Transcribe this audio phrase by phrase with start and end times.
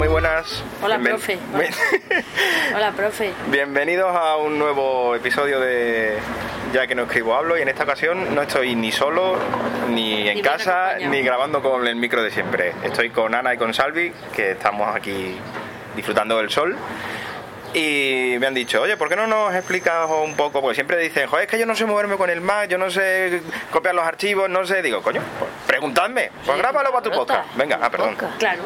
[0.00, 0.64] muy buenas.
[0.82, 1.38] Hola, Bienven- profe.
[2.74, 3.34] Hola, profe.
[3.48, 6.16] Bienvenidos a un nuevo episodio de
[6.72, 9.36] Ya que no escribo hablo y en esta ocasión no estoy ni solo,
[9.90, 12.72] ni en Ni casa, ni grabando con el micro de siempre.
[12.82, 15.36] Estoy con Ana y con Salvi, que estamos aquí
[15.94, 16.74] disfrutando del sol.
[17.74, 20.62] Y me han dicho, oye, ¿por qué no nos explicas un poco?
[20.62, 22.90] Porque siempre dicen, joder, es que yo no sé moverme con el Mac, yo no
[22.90, 24.80] sé copiar los archivos, no sé.
[24.80, 27.54] Digo, coño, pues preguntadme, pues grábalo para tu podcast.
[27.54, 28.16] Venga, ah, perdón.
[28.38, 28.62] Claro.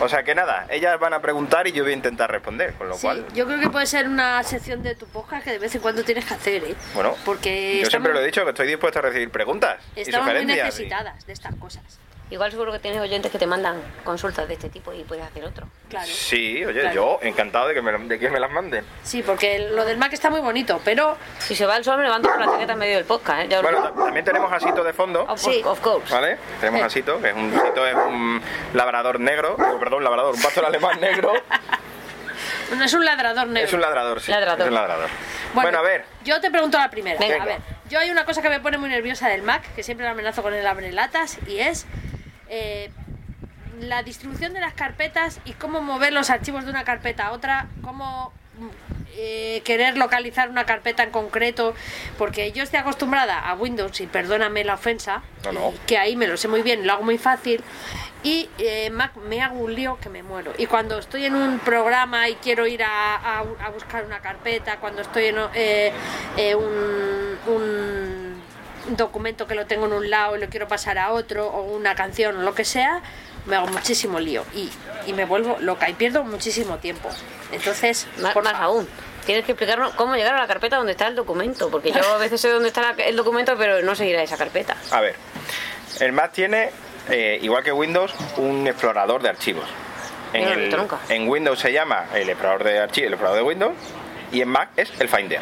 [0.00, 2.88] O sea que nada, ellas van a preguntar y yo voy a intentar responder, con
[2.88, 5.58] lo Sí, cual, yo creo que puede ser una sección de tu podcast que de
[5.58, 6.74] vez en cuando tienes que hacer, ¿eh?
[6.94, 10.00] bueno, Porque yo estamos, siempre lo he dicho que estoy dispuesto a recibir preguntas y
[10.00, 10.58] estamos muy sugerencias.
[10.58, 11.82] y- necesitadas de estas cosas.
[12.32, 15.44] Igual seguro que tienes oyentes que te mandan consultas de este tipo y puedes hacer
[15.44, 15.66] otro.
[15.90, 16.06] Claro.
[16.06, 16.94] Sí, oye, Claro.
[16.94, 18.86] yo encantado de que, me, de que me las manden.
[19.02, 22.04] Sí, porque lo del Mac está muy bonito, pero Si se va el sol me
[22.04, 23.48] levanto con la chaqueta en medio del podcast, ¿eh?
[23.48, 25.60] Ya Bueno, ta- también tenemos asito de fondo, of, Sí.
[25.64, 26.12] of course.
[26.14, 26.38] ¿vale?
[26.58, 26.86] Tenemos Sí.
[26.86, 28.40] asito, que es un asito es un
[28.72, 31.32] labrador negro, o, perdón, labrador, un pastor alemán negro.
[32.76, 33.66] no es un ladrador negro.
[33.68, 34.30] Es un ladrador, sí.
[34.30, 34.60] Ladrador.
[34.62, 35.08] Es un ladrador.
[35.52, 37.18] Bueno, a ver, Yo te pregunto la primera.
[37.18, 37.42] Venga.
[37.42, 37.58] A ver,
[37.90, 40.42] yo hay una cosa que me pone muy nerviosa del Mac, que siempre la amenazo
[40.42, 41.84] con el abrelatas, y es
[42.52, 42.90] eh,
[43.80, 47.66] la distribución de las carpetas y cómo mover los archivos de una carpeta a otra,
[47.82, 48.32] cómo
[49.16, 51.74] eh, querer localizar una carpeta en concreto,
[52.18, 55.70] porque yo estoy acostumbrada a Windows, y perdóname la ofensa, No, no.
[55.72, 57.62] y que ahí me lo sé muy bien, lo hago muy fácil,
[58.22, 60.52] y eh, Mac me hago un lío que me muero.
[60.58, 64.76] Y cuando estoy en un programa y quiero ir a, a- a buscar una carpeta,
[64.76, 65.92] cuando estoy en eh,
[66.54, 68.21] un, un
[68.88, 71.94] documento que lo tengo en un lado y lo quiero pasar a otro, o una
[71.94, 73.00] canción o lo que sea,
[73.46, 74.70] me hago muchísimo lío y,
[75.06, 77.08] y me vuelvo loca y pierdo muchísimo tiempo.
[77.52, 78.88] Entonces, Más, por más aún.
[79.26, 82.18] Tienes que explicarnos cómo llegar a la carpeta donde está el documento, porque yo a
[82.18, 84.76] veces sé dónde está la- el documento, pero no sé ir a esa carpeta.
[84.90, 85.14] a ver.
[86.00, 86.70] El Mac tiene,
[87.08, 89.64] eh, igual que Windows, un explorador de archivos.
[90.32, 90.98] En, no lo he el- visto nunca.
[91.08, 93.74] en Windows se llama el explorador de archivos, el explorador de Windows,
[94.32, 95.40] y en Mac es el Finder.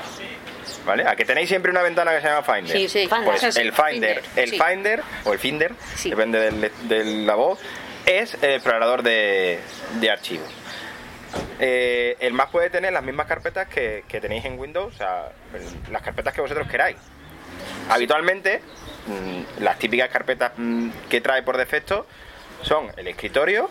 [0.87, 1.07] ¿Vale?
[1.07, 2.77] A que tenéis siempre una ventana que se llama Finder.
[2.77, 3.09] Sí, sí.
[3.25, 4.51] Pues el Finder, el.
[4.51, 5.73] Finder o el Finder,
[6.05, 7.59] depende del- de la voz,
[8.07, 9.61] es el explorador de,
[10.01, 10.49] de archivos.
[11.61, 15.29] Eh, el Mac puede tener las mismas carpetas que, que tenéis en Windows, o sea,
[15.91, 16.97] las carpetas que vosotros queráis.
[17.89, 18.63] Habitualmente,
[19.07, 22.07] mm, las típicas carpetas mm, que trae por defecto
[22.63, 23.71] son el escritorio,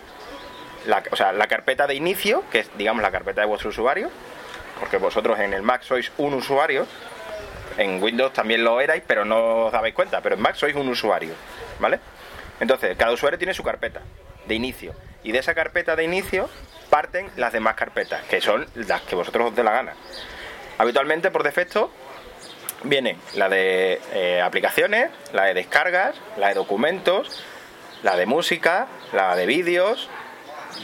[0.85, 4.09] la, o sea, la carpeta de inicio, que es, digamos, la carpeta de vuestro usuario,
[4.79, 6.87] porque vosotros en el Mac sois un usuario,
[7.77, 10.89] en Windows también lo erais, pero no os dabais cuenta, pero en Mac sois un
[10.89, 11.33] usuario,
[11.79, 11.99] ¿vale?
[12.59, 14.01] Entonces, cada usuario tiene su carpeta
[14.47, 16.49] de inicio, y de esa carpeta de inicio
[16.89, 19.93] parten las demás carpetas, que son las que vosotros os dé la gana.
[20.77, 21.91] Habitualmente, por defecto,
[22.83, 27.43] vienen la de eh, aplicaciones, la de descargas, la de documentos,
[28.03, 30.09] la de música, la de vídeos,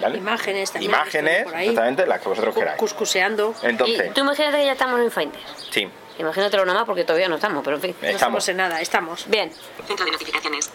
[0.02, 0.18] ¿vale?
[0.18, 1.68] Imágenes también, Imágenes, por ahí.
[1.70, 2.78] exactamente, las que vosotros queráis.
[2.78, 3.54] cuscuseando.
[3.64, 5.42] Entonces, Y tú imagínate que ya estamos en Finder.
[5.72, 7.92] sí, Imagínatelo nada más porque todavía no estamos, pero en fin.
[7.92, 8.16] No estamos.
[8.16, 9.28] estamos en nada, estamos.
[9.30, 9.52] Bien,
[9.86, 10.72] Centro de notificaciones.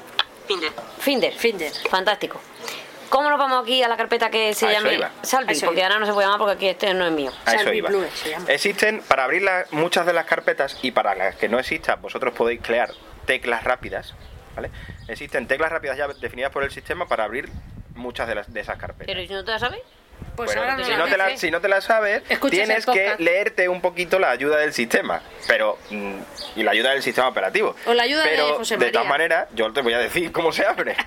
[0.47, 0.71] Finder.
[0.98, 1.32] Finder.
[1.32, 1.72] Finder.
[1.88, 2.41] Fantástico.
[3.09, 5.10] ¿Cómo nos vamos aquí a la carpeta que se A eso llame iba.
[5.22, 5.59] Salvi?
[5.59, 5.87] Porque iba.
[5.88, 7.32] ahora no se puede llamar porque aquí este no es mío.
[7.47, 7.88] A eso iba.
[7.88, 8.44] Blue se llama.
[8.48, 12.34] Existen, para abrir la- muchas de las carpetas y para las que no existan, vosotros
[12.34, 12.91] podéis crear
[13.25, 14.15] teclas rápidas,
[14.54, 14.71] ¿vale?
[15.09, 17.48] Existen teclas rápidas ya definidas por el sistema para abrir
[18.00, 19.06] muchas de, las, de esas carpetas.
[19.06, 19.81] Pero ¿y si no te la sabes?
[20.37, 22.50] Pues Bueno, ahora no si, la no te la, si no te la sabes, Escuchas
[22.50, 25.22] tienes que leerte un poquito la ayuda del sistema.
[25.47, 26.19] Pero mm,
[26.56, 27.75] y la ayuda del sistema operativo.
[27.87, 29.28] O la ayuda de pero, José de todas María.
[29.28, 30.97] maneras, yo te voy a decir cómo se abre.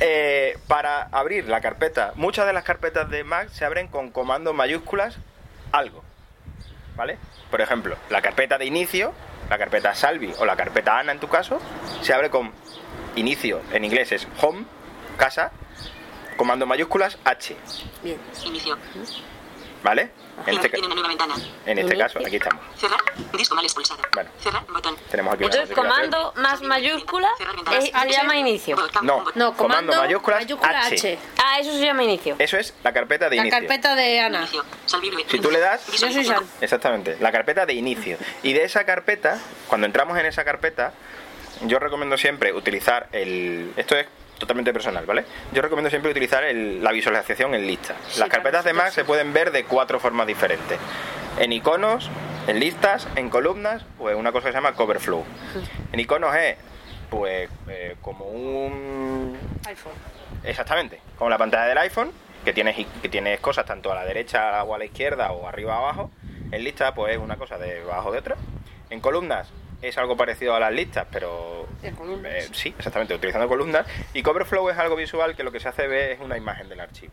[0.00, 4.52] Eh, para abrir la carpeta, muchas de las carpetas de Mac se abren con comando
[4.52, 5.16] mayúsculas
[5.70, 6.02] algo.
[6.96, 7.16] ¿Vale?
[7.50, 9.14] Por ejemplo, la carpeta de inicio,
[9.48, 11.60] la carpeta Salvi o la carpeta Ana en tu caso,
[12.02, 12.52] se abre con
[13.14, 14.64] inicio, en inglés es home,
[15.16, 15.50] casa,
[16.36, 17.56] comando mayúsculas H.
[18.02, 18.18] Bien.
[18.44, 18.76] Inicio.
[19.82, 20.10] ¿Vale?
[20.46, 21.34] En este, ca- Tiene una nueva ventana.
[21.66, 22.64] en este caso, aquí estamos.
[22.76, 22.98] Cerrar.
[23.36, 24.00] Disco mal expulsado.
[24.14, 24.30] Bueno.
[24.40, 24.64] Cerrar.
[24.66, 24.96] Botón.
[25.10, 27.28] Tenemos aquí Entonces, comando más mayúscula
[27.78, 28.76] es- se llama inicio.
[29.02, 29.24] No.
[29.34, 30.94] No, comando, mayúsculas mayúscula H.
[30.94, 31.18] H.
[31.38, 32.34] Ah, eso se llama inicio.
[32.38, 33.58] Eso es la carpeta de La inicio.
[33.60, 34.48] carpeta de Ana.
[35.28, 36.42] Si tú le das- Yo soy Sal.
[36.62, 38.16] Exactamente, la carpeta de inicio.
[38.42, 39.38] Y de esa carpeta,
[39.68, 40.94] cuando entramos en esa carpeta,
[41.62, 43.72] yo recomiendo siempre utilizar el...
[43.76, 44.06] Esto es
[44.38, 45.24] totalmente personal, ¿vale?
[45.52, 47.94] Yo recomiendo siempre utilizar el- la visualización en lista.
[48.18, 50.78] Las carpetas de Mac se pueden ver de cuatro formas diferentes.
[51.38, 52.10] En iconos,
[52.46, 55.24] en listas, en columnas o en una cosa que se llama cover flow.
[55.92, 56.56] En iconos es
[57.10, 59.36] pues eh, como un
[59.66, 59.92] iPhone.
[60.42, 62.10] Exactamente, como la pantalla del iPhone,
[62.44, 65.78] que tienes, que tienes cosas tanto a la derecha o a la izquierda o arriba
[65.78, 66.10] o abajo.
[66.52, 68.36] En lista, pues es una cosa de abajo de otra.
[68.90, 69.48] En columnas
[69.88, 73.86] es algo parecido a las listas, pero eh, sí, exactamente, utilizando columnas.
[74.12, 76.80] Y Coverflow es algo visual que lo que se hace ver es una imagen del
[76.80, 77.12] archivo.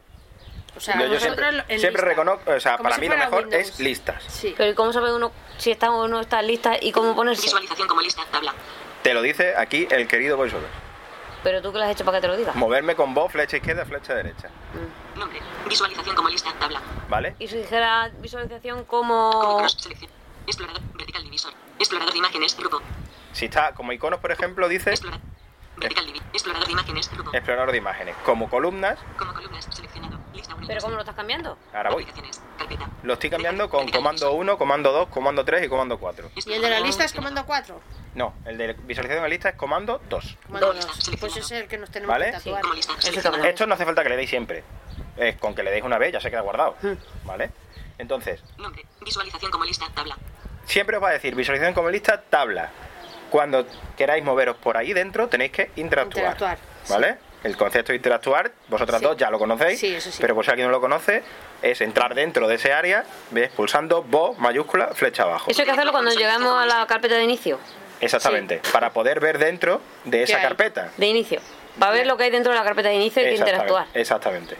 [0.75, 3.69] O sea, Yo nosotros siempre, reconozco, o sea, para si mí lo mejor Windows.
[3.71, 4.23] es listas.
[4.27, 4.53] Sí.
[4.57, 7.41] Pero ¿y cómo sabe uno si está o no está lista y cómo ponerse?
[7.43, 8.23] Visualización como lista.
[8.31, 8.53] Tabla.
[9.03, 10.69] Te lo dice aquí el querido VoiceOver.
[11.43, 12.53] Pero tú que lo has hecho para que te lo diga.
[12.53, 14.47] Moverme con voz, flecha izquierda, flecha derecha.
[15.17, 15.39] Nombre.
[15.67, 16.53] Visualización como lista.
[16.59, 16.81] Tabla.
[17.09, 17.35] ¿Vale?
[17.39, 19.51] Y si dijera visualización Como como...
[19.53, 19.73] iconos.
[19.73, 20.11] Selección.
[20.47, 20.81] Explorador.
[20.93, 21.53] Vertical divisor.
[21.79, 22.57] Explorador de imágenes.
[22.57, 22.81] Grupo.
[23.33, 25.25] Si está como iconos, por ejemplo, dice Explorador.
[25.77, 27.09] Vertical Explorador de imágenes.
[27.11, 27.31] Grupo.
[27.33, 28.15] explorador de imágenes.
[28.25, 29.67] Como columnas, Como columnas.
[29.71, 30.19] Seleccionado.
[30.33, 30.67] Lista 1.
[30.67, 31.57] ¿Pero cómo lo estás cambiando?
[31.73, 32.05] ahora voy.
[32.57, 32.89] Carpeta.
[33.03, 36.31] Lo estoy cambiando con comando 1, comando 2, comando 3 y comando 4.
[36.35, 37.81] Y el de la lista es comando 4.
[38.13, 40.37] No, el de visualización de lista es comando 2.
[40.45, 40.85] Comando Dos.
[40.85, 41.17] 2.
[41.19, 42.25] Pues ese es el que nos tenemos ¿Vale?
[42.27, 42.61] que tatuar.
[43.23, 43.45] También.
[43.45, 44.63] Esto no hace falta que le deis siempre.
[45.17, 46.75] Es con que le deis una vez ya se queda guardado.
[47.25, 47.49] ¿Vale?
[48.01, 48.83] Entonces, Nombre.
[49.01, 49.85] Visualización como lista.
[49.93, 50.17] Tabla.
[50.65, 52.69] siempre os va a decir visualización como lista, tabla.
[53.29, 53.65] Cuando
[53.95, 56.33] queráis moveros por ahí dentro, tenéis que interactuar.
[56.33, 56.93] Interactuar, sí.
[56.93, 57.17] ¿Vale?
[57.43, 59.05] El concepto de interactuar, vosotras Sí.
[59.05, 60.17] dos ya lo conocéis, Sí, eso sí.
[60.21, 61.23] pero por si alguien no lo conoce,
[61.61, 63.49] es entrar dentro de ese área, ¿ves?
[63.51, 65.49] Pulsando voz mayúscula, flecha abajo.
[65.49, 67.59] Eso hay que hacerlo cuando llegamos a la carpeta de inicio.
[67.99, 70.91] Exactamente, para poder ver dentro de esa carpeta.
[70.97, 71.39] De inicio.
[71.79, 73.87] Para ver lo que hay dentro de la carpeta de inicio hay que Exactamente, interactuar.
[73.99, 74.57] Exactamente.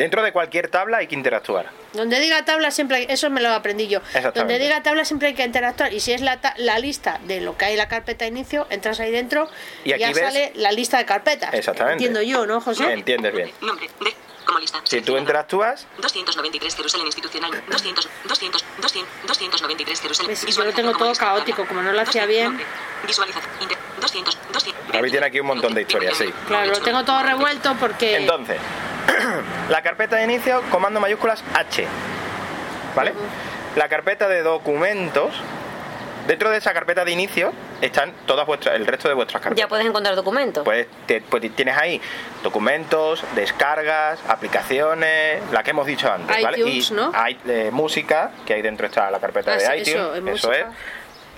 [0.00, 1.66] Dentro de cualquier tabla hay que interactuar.
[1.92, 4.00] Donde diga tabla siempre hay- eso me lo aprendí yo.
[4.34, 7.40] Donde diga tabla siempre hay que interactuar y si es la, ta- la lista de
[7.40, 9.48] lo que hay en la carpeta de inicio, entras ahí dentro
[9.84, 11.52] Y y, aquí ya ves- sale la lista de carpetas.
[11.54, 12.04] Exactamente.
[12.04, 12.92] Entiendo yo, ¿no, José?
[12.92, 13.50] Entiendes bien.
[13.60, 13.88] Nombre.
[14.00, 14.29] De.
[14.50, 14.80] Como lista.
[14.82, 20.92] Si tú interactúas, 293 Jerusalén institucional 200 200 200 293 Jerusalén Ves, yo lo tengo
[20.92, 22.66] todo lista, caótico, como no lo hacía 200, bien.
[23.06, 26.34] Visualización inter- 200 200 David tiene aquí un montón de historias, sí.
[26.48, 28.58] Claro, lo tengo todo revuelto porque entonces,
[29.70, 31.86] la carpeta de inicio, comando mayúsculas H.
[32.96, 33.14] ¿Vale?
[33.76, 35.32] La carpeta de documentos,
[36.30, 39.58] dentro de esa carpeta de inicio están todas vuestras, el resto de vuestras carpetas.
[39.64, 40.62] Ya puedes encontrar documentos.
[40.64, 42.00] Pues, te- pues tienes ahí
[42.44, 46.58] documentos, descargas, aplicaciones, la que hemos dicho antes, ¿vale?
[46.60, 47.10] y ¿no?
[47.14, 50.22] hay eh, música, que ahí dentro está la carpeta Ah, de sí, iTunes, eso, eso,
[50.22, 50.54] música.
[50.58, 50.66] es.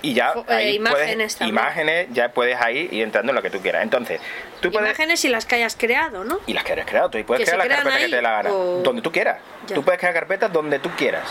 [0.03, 1.55] Y ya Fo- eh, ahí imágenes puedes, también.
[1.57, 3.83] imágenes, ya puedes ahí ir entrando en lo que tú quieras.
[3.83, 4.19] Entonces,
[4.61, 6.39] tú puedes imágenes y las que hayas creado, ¿no?
[6.45, 8.21] y las que hayas creado, tú puedes Que crear la carpeta que ahí, te dé
[8.21, 9.37] la gana, o- donde tú quieras.
[9.67, 9.75] Ya.
[9.75, 11.23] Tú puedes crear carpetas donde tú quieras,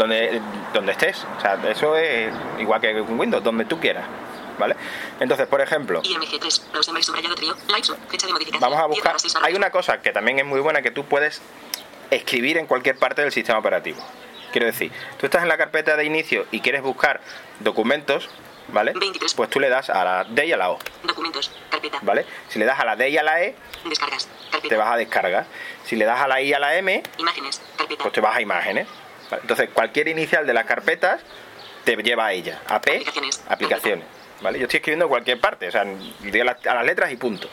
[0.00, 0.40] donde,
[0.72, 1.26] donde estés.
[1.36, 4.04] O sea, eso es igual que con Windows, donde tú quieras.
[4.58, 4.76] ¿Vale?
[5.20, 9.12] Entonces, por ejemplo, IMG3 Rosemary subrayado trío Likes fecha de modificación Vamos a 10 buscar.
[9.12, 11.40] barra 6 Hay una cosa que también es muy buena que tú puedes
[12.10, 13.98] escribir en cualquier parte del sistema operativo.
[14.52, 17.20] Quiero decir, tú estás en la carpeta de inicio y quieres buscar
[17.60, 18.28] documentos,
[18.68, 18.92] ¿vale?
[18.94, 19.32] 23.
[19.34, 22.26] Pues tú le das a la D y a la O, Documentos Carpeta ¿vale?
[22.48, 23.54] Si le das a la D y a la E,
[23.84, 25.46] Descargas Carpeta te vas a descargas.
[25.84, 28.36] Si le das a la I y a la M, Imágenes Carpeta pues te vas
[28.36, 28.88] a imágenes.
[29.32, 31.20] Entonces, cualquier inicial de las carpetas
[31.84, 32.60] te lleva a ella.
[32.66, 33.44] A P, Aplicaciones.
[33.48, 34.04] aplicaciones.
[34.42, 34.58] ¿Vale?
[34.58, 37.48] Yo estoy escribiendo en cualquier parte, o sea, a las, letras y punto.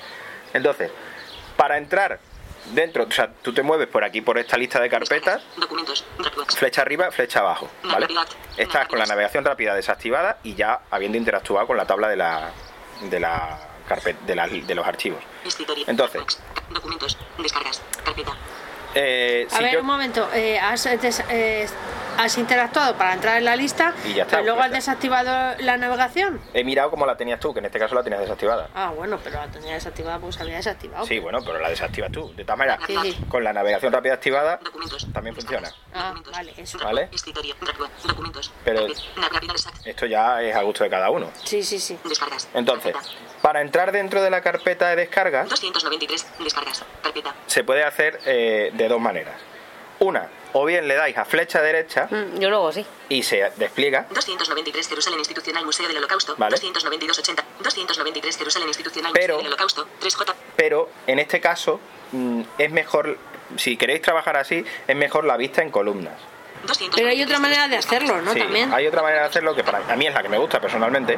[0.54, 0.90] Entonces,
[1.58, 2.20] para entrar
[2.74, 6.06] dentro, o sea, tú te mueves por aquí, por esta lista de carpetas, Documentos
[6.56, 8.08] flecha arriba, flecha abajo, ¿vale?
[8.56, 12.52] Estás con la navegación rápida desactivada y ya habiendo interactuado con la tabla de la
[13.02, 15.20] de la carpeta de, la- de los archivos.
[15.88, 16.22] Entonces.
[16.70, 18.32] Documentos Descargas Carpeta
[18.96, 21.68] Eh, A si ver, yo- un momento, eh, has, des- eh,
[22.18, 25.78] has interactuado para entrar en la lista, Y ya está, pero luego has desactivado la
[25.78, 26.42] navegación.
[26.54, 28.70] he mirado cómo la tenías tú, que en este caso la tenías desactivada.
[28.74, 31.06] Ah, bueno, pero la tenía desactivada porque se había desactivado.
[31.06, 32.34] Sí, bueno, pero la desactivas tú.
[32.36, 33.18] De todas maneras, Sí, sí.
[33.30, 35.70] con la navegación rápida activada, Documentos También funciona.
[35.94, 36.80] Ah, Documentos, vale, eso.
[36.80, 37.10] ¿Vale?
[37.12, 38.88] Escritorio Dropbox, Documentos Pero-
[39.86, 41.30] esto ya es a gusto de cada uno.
[41.44, 42.00] Sí, sí, sí.
[42.04, 42.96] Descargas Entonces.
[43.42, 48.72] Para entrar dentro de la carpeta de descargas, 293 Descargas Carpeta se puede hacer eh,
[48.74, 49.36] de dos maneras.
[50.00, 52.86] Una, o bien le dais a flecha derecha Mm, Yo luego sí.
[53.10, 56.52] y se despliega, 293 Jerusalén Institucional Museo del Holocausto Vale.
[56.52, 61.80] 292 80 293 Jerusalén Institucional Pero- Museo del Holocausto 3J pero en este caso
[62.12, 63.18] mm, es mejor,
[63.58, 66.14] si queréis trabajar así, es mejor la vista en columnas.
[66.64, 68.34] 293 Pero hay otra manera de hacerlo, ¿no?
[68.34, 68.74] Sí, También.
[68.74, 71.18] hay otra manera de hacerlo que para a mí es la que me gusta personalmente.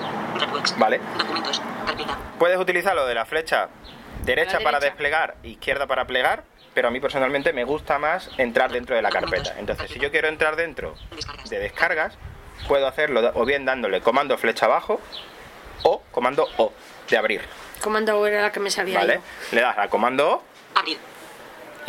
[0.78, 1.00] Vale.
[2.38, 3.70] Puedes utilizar lo de la flecha
[4.24, 4.92] derecha para derecha.
[4.94, 6.44] desplegar, izquierda para plegar,
[6.74, 9.56] pero a mí personalmente me gusta más entrar dentro de la carpeta.
[9.58, 10.96] Entonces, si yo quiero entrar dentro
[11.50, 12.18] de descargas,
[12.68, 15.00] puedo hacerlo o bien dándole comando flecha abajo
[15.84, 16.74] o comando O
[17.10, 17.42] de abrir,
[17.82, 19.16] Comando O era la que me sabía ¿vale?
[19.16, 19.22] yo.
[19.56, 20.44] Le das al comando O
[20.76, 20.98] Abrir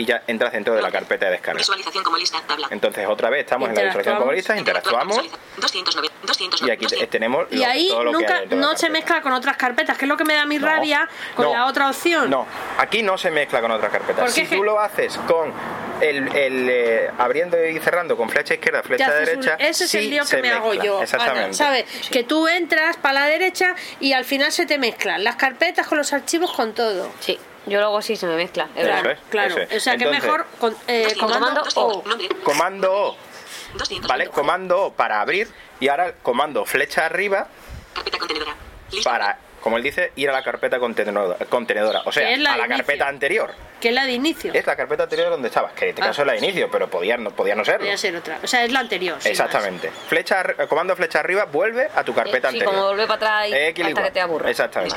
[0.01, 1.59] y ya entras dentro de la carpeta de descarga.
[1.59, 2.69] Visualización como lista, tabla.
[2.71, 6.87] Entonces otra vez estamos en la visualización como listas, interactuamos Visualiza- 209, 200, y aquí
[6.87, 9.99] te- tenemos Y lo- ahí todo lo que nunca no se mezcla con otras carpetas,
[9.99, 12.31] que es lo que me da mi No, rabia con no, la otra opción.
[12.31, 12.47] No,
[12.79, 14.33] aquí no se mezcla con otras carpetas.
[14.33, 15.53] Si tú lo haces con
[16.01, 19.91] el, el, eh, abriendo y cerrando con flecha izquierda, flecha haces un- derecha, ese es
[19.91, 21.03] sí el lío que me hago yo.
[21.03, 21.45] Exactamente.
[21.45, 21.85] Ana, ¿Sabes?
[22.11, 25.99] Que tú entras para la derecha y al final se te mezclan las carpetas con
[25.99, 27.11] los archivos con todo.
[27.21, 28.69] Sí, yo lo hago así, se me mezcla.
[28.75, 29.13] es Claro, verdad.
[29.23, 29.49] es, claro.
[29.49, 29.77] eso es.
[29.77, 32.05] O sea que Entonces- mejor con, eh, comando O.
[32.45, 33.17] Comando O,
[33.75, 34.09] 200.
[34.09, 34.29] ¿vale?
[34.29, 35.49] Comando O para abrir
[35.79, 37.49] y ahora comando flecha arriba
[37.95, 38.55] Carpeta contenedora.
[38.91, 39.11] Lista.
[39.11, 42.69] para, como él dice, ir a la carpeta contenedora, contenedora o sea, la a la
[42.69, 43.53] carpeta anterior.
[43.81, 44.53] Que es la de inicio.
[44.53, 46.07] Es la carpeta anterior donde estabas, que en este Ah.
[46.09, 47.81] caso es la de inicio, pero podía no, podía no serlo.
[47.81, 48.39] Podría ser otra.
[48.43, 49.19] O sea, es la anterior.
[49.25, 49.91] Exactamente.
[50.09, 52.73] Flecha, ar- comando flecha arriba, vuelve a tu carpeta Eh, sí, anterior.
[52.75, 54.03] como volver para atrás y Equilibra.
[54.03, 54.51] hasta que te aburra.
[54.51, 54.97] Exactamente.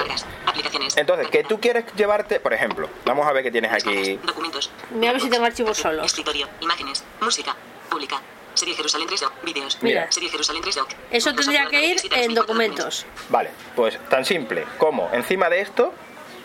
[0.96, 4.20] Entonces, que tú quieres llevarte, por ejemplo, vamos a ver que tienes aquí.
[4.24, 4.70] Documentos.
[4.91, 6.05] Mira a ver si tengo archivos solos.
[6.05, 6.48] Escritorio.
[6.62, 7.03] Imágenes.
[7.22, 7.55] Música.
[7.89, 8.20] Pública.
[8.53, 9.33] Serie Jerusalén 3 doc.
[9.43, 9.77] Vídeos.
[9.81, 10.12] Mira.
[10.12, 10.89] Serie Jerusalén 3 doc.
[11.12, 13.05] Eso tendría que ir en documentos.
[13.29, 15.93] Vale, pues tan simple como encima de esto,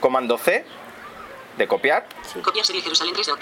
[0.00, 0.64] comando C
[1.56, 2.06] de copiar.
[2.42, 3.40] Copiar serie Jerusalén 3 doc.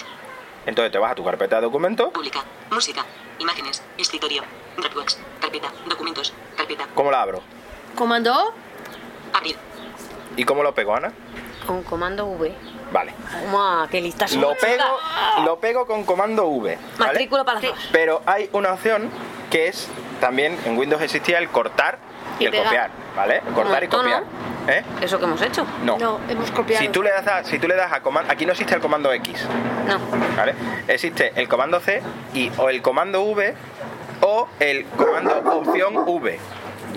[0.67, 2.13] Entonces te vas a tu carpeta de documentos.
[2.13, 2.43] Pública.
[2.71, 3.05] Música.
[3.39, 3.83] Imágenes.
[3.99, 4.43] Escritorio.
[4.77, 5.19] Dropbox.
[5.41, 5.73] Carpeta.
[5.87, 6.33] Documentos.
[6.57, 6.89] Carpeta.
[6.95, 7.43] ¿Cómo la abro?
[7.95, 8.55] Comando O.
[9.33, 9.57] Abrir.
[10.37, 11.13] ¿Y cómo lo pego, Ana?
[11.67, 12.53] Con comando V.
[12.93, 13.13] Vale.
[13.45, 14.85] Toma, qué lista Lo pego,
[15.45, 16.79] lo pego con comando V.
[16.99, 17.13] ¿vale?
[17.13, 17.89] Matrícula para las dos.
[17.93, 19.11] Pero hay una opción
[19.51, 19.89] que es
[20.21, 21.99] también en Windows existía el cortar
[22.39, 22.67] y, Y el pegar.
[22.67, 23.43] copiar, ¿vale?
[23.47, 24.23] El cortar y copiar.
[24.69, 24.83] ¿Eh?
[25.01, 25.65] Eso que hemos hecho.
[25.85, 25.97] No.
[25.99, 26.83] No, hemos copiado.
[26.83, 28.81] Si tú le das a, si tú le das a comando, aquí no existe el
[28.81, 29.47] comando X,
[29.87, 29.99] No.
[30.37, 30.55] ¿vale?
[30.89, 32.03] Existe el comando C
[32.35, 33.55] y o el comando V
[34.23, 36.39] o el comando opción V.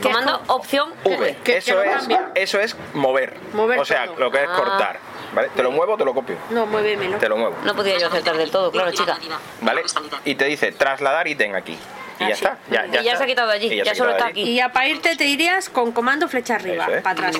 [0.01, 1.17] Comando opción V.
[1.17, 1.37] V.
[1.43, 2.31] que- eso es cambia.
[2.35, 3.37] eso es mover.
[3.53, 4.15] Mover o sea, todo.
[4.19, 4.55] lo que es Ah.
[4.55, 4.99] cortar,
[5.33, 5.49] ¿vale?
[5.55, 6.35] Te lo muevo, te lo copio.
[6.49, 7.17] No, muévemelo.
[7.17, 7.55] Te lo muevo.
[7.63, 9.17] No podía yo acertar del todo, claro, chica.
[9.61, 9.83] ¿Vale?
[10.25, 11.77] Y te dice trasladar ítem aquí.
[12.19, 12.43] Y ya Ah, sí.
[12.45, 12.57] está.
[12.69, 13.17] Ya, Y ya está.
[13.17, 14.41] se ha quitado de allí, Y ya ha solo está aquí.
[14.41, 17.01] Y ya para irte te irías con comando flecha arriba, es.
[17.01, 17.39] para atrás.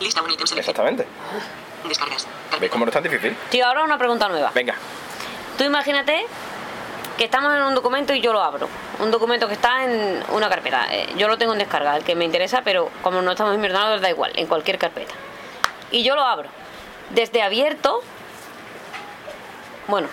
[0.00, 0.58] Lista un ítem selección.
[0.58, 1.06] Exactamente.
[1.86, 2.26] Descargas.
[2.60, 3.36] ¿Ves cómo no es tan difícil?
[3.50, 4.50] Tío, ahora una pregunta nueva.
[4.54, 4.74] Venga.
[5.56, 6.24] Tú imagínate
[7.16, 8.68] que estamos en un documento y yo lo abro.
[8.98, 10.86] Un documento que está en una carpeta.
[10.92, 13.60] Eh, yo lo tengo en descarga, el que me interesa, pero como no estamos en
[13.60, 15.14] mi ordenador, da igual, en cualquier carpeta.
[15.92, 16.48] Y yo lo abro.
[17.10, 18.02] Desde abierto,
[19.86, 20.08] bueno,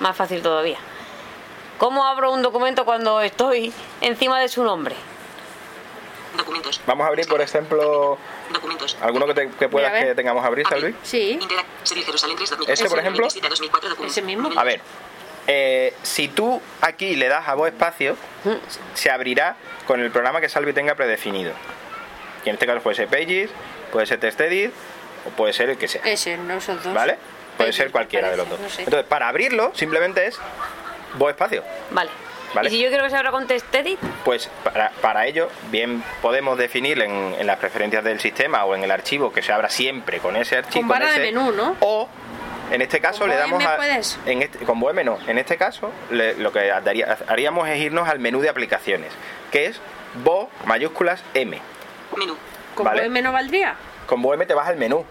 [0.00, 0.78] más fácil todavía.
[1.78, 4.94] ¿Cómo abro un documento cuando estoy encima de su nombre?
[6.36, 6.80] Documentos.
[6.86, 8.18] Vamos a abrir, por ejemplo,
[8.52, 8.96] Documentos.
[9.02, 10.94] alguno que, te- que puedas que tengamos a abrir, Salvi.
[11.02, 11.38] Sí.
[11.40, 11.68] Interact.
[11.82, 12.70] Serie Jerusalén 3 2000.
[12.72, 13.22] Ese, por ejemplo.
[13.24, 14.16] 2007, 2004, documentos.
[14.18, 14.50] Ese mismo.
[14.58, 14.80] A ver,
[15.46, 18.16] eh, si tú aquí le das a voz espacio,
[18.94, 19.56] se abrirá
[19.86, 21.52] con el programa que Salvi tenga predefinido.
[22.44, 23.50] Y en este caso puede ser Pages,
[23.92, 24.72] puede ser TextEdit
[25.26, 26.02] o puede ser el que sea.
[26.04, 26.94] Ese, no esos dos.
[26.94, 27.16] ¿Vale?
[27.56, 28.58] Puede ser cualquiera de los dos.
[28.58, 28.82] parece, no sé.
[28.84, 30.38] Entonces, para abrirlo, simplemente es
[31.14, 31.62] voz espacio.
[31.90, 32.10] Vale.
[32.54, 32.68] Vale.
[32.68, 36.56] Y si yo quiero que se abra con TextEdit, Pues para, para ello, bien podemos
[36.56, 40.20] definir en, en las preferencias del sistema o en el archivo que se abra siempre
[40.20, 40.82] con ese archivo.
[40.82, 41.76] Con barra de ese, menú, ¿no?
[41.80, 42.08] O,
[42.70, 43.76] en este caso, ¿Con le damos a.
[43.76, 44.18] puedes?
[44.26, 45.18] En este, con Bohem no.
[45.26, 49.12] En este caso, le- lo que daría- haríamos es irnos al menú de aplicaciones,
[49.50, 49.80] que es
[50.24, 51.58] Bo mayúsculas M.
[52.16, 52.36] Menú.
[52.74, 53.02] ¿Con Vale.
[53.02, 53.74] VM no valdría?
[54.06, 55.04] Con Bohem te vas al menú.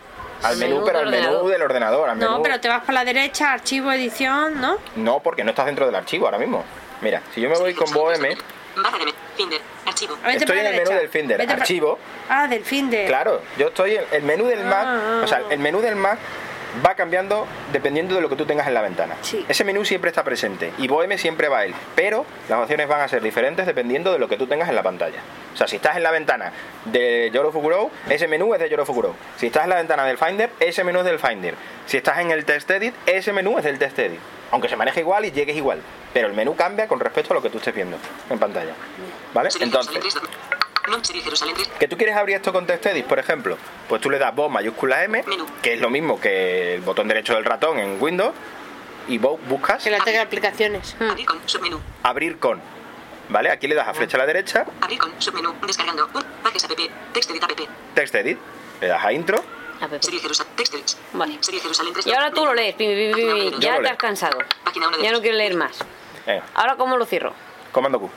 [0.48, 1.52] Al menú, menú pero del al menú ordenador.
[1.52, 2.10] del ordenador.
[2.10, 4.78] al No, menú- pero te vas para la derecha, archivo, edición, ¿no?
[4.96, 6.64] No, porque no estás dentro del archivo ahora mismo.
[7.02, 7.90] Mira, si yo me voy con
[8.22, 8.38] me-
[9.36, 9.62] Finder.
[9.86, 10.18] Archivo.
[10.28, 12.00] Estoy en el menú del Finder, Vete para- archivo.
[12.30, 13.08] Ah, del Finder.
[13.08, 15.22] Claro, yo estoy en el menú del Mac, Ah.
[15.24, 16.18] o sea, el menú del Mac
[16.86, 19.15] va cambiando dependiendo de lo que tú tengas en la ventana.
[19.22, 19.46] Sí.
[19.48, 23.01] Ese menú siempre está presente y Bohem siempre va a él, pero las opciones van
[23.01, 25.20] a ser diferentes dependiendo de lo que tú tengas en la pantalla.
[25.53, 26.51] O sea, si estás en la ventana
[26.86, 29.15] de Yorofuguro, ese menú es de Yorofuguro.
[29.38, 31.55] Si estás en la ventana del Finder, ese menú es del Finder.
[31.86, 34.20] Si estás en el TextEdit, ese menú es del TextEdit.
[34.51, 35.82] Aunque se maneje igual y llegues igual,
[36.13, 37.98] pero el menú cambia con respecto a lo que tú estés viendo
[38.29, 38.74] en pantalla.
[39.34, 39.50] ¿Vale?
[39.60, 40.03] Entonces,
[40.86, 41.68] 3 No, serie Jerusalén 3.
[41.80, 43.58] que tú quieres abrir esto con TextEdit, por ejemplo,
[43.89, 45.46] pues tú le das voz mayúscula M, Menú.
[45.62, 48.34] que es lo mismo que el botón derecho del ratón en Windows,
[49.08, 50.96] y vos buscas Que la tenga aplicaciones.
[51.00, 51.39] Abrir con.
[51.48, 51.80] Submenú.
[52.04, 52.60] abrir con.
[53.30, 53.50] ¿Vale?
[53.51, 55.12] Aquí le das a flecha a la derecha, Abrir con.
[55.22, 55.54] Submenú.
[55.65, 56.08] Descargando.
[56.44, 56.72] Pages app.
[57.13, 57.51] Text edit app.
[57.94, 58.38] TextEdit,
[58.82, 59.44] le das a intro.
[60.00, 60.54] Serie Jerusalén.
[60.56, 60.86] Text edit.
[61.13, 61.38] Vale.
[61.42, 62.08] Serie Jerusalén 3.
[62.08, 64.38] Y ahora tú lo lees, pi, pi, pi, pi, pi, Yo ya te has cansado.
[64.39, 65.80] De Ya no quiero leer más.
[66.25, 67.34] venga, Ahora, ¿cómo lo cierro?
[67.72, 68.10] comando Q,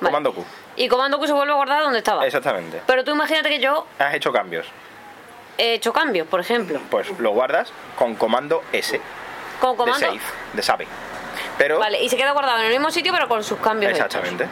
[0.00, 0.10] Vale.
[0.10, 0.44] comando Q,
[0.76, 2.26] Y comando Q se vuelve a guardar donde estaba.
[2.26, 2.80] exactamente.
[2.86, 4.66] Pero tú imagínate que yo Has hecho cambios,
[5.58, 6.80] he hecho cambios, por ejemplo.
[6.90, 9.00] pues lo guardas con comando S
[9.60, 10.06] Con de comando.
[10.06, 10.20] save,
[10.52, 10.86] de save.
[11.58, 13.92] Pero, Vale, y se queda guardado en el mismo sitio, pero con sus cambios.
[13.92, 14.04] hechos.
[14.06, 14.46] exactamente.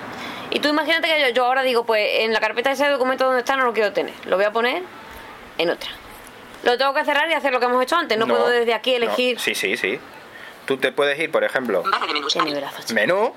[0.50, 3.24] Y tú imagínate que yo, yo ahora digo, pues en la carpeta de ese documento
[3.24, 4.14] donde está no lo quiero tener.
[4.26, 4.82] Lo voy a poner
[5.58, 5.90] en otra.
[6.62, 8.16] Lo tengo que cerrar y hacer lo que hemos hecho antes.
[8.16, 8.96] No, puedo desde aquí no.
[8.98, 9.38] elegir.
[9.40, 9.98] Sí, sí, sí.
[10.66, 12.36] Tú te puedes ir, por ejemplo, Barra de menús.
[12.92, 13.34] Menú.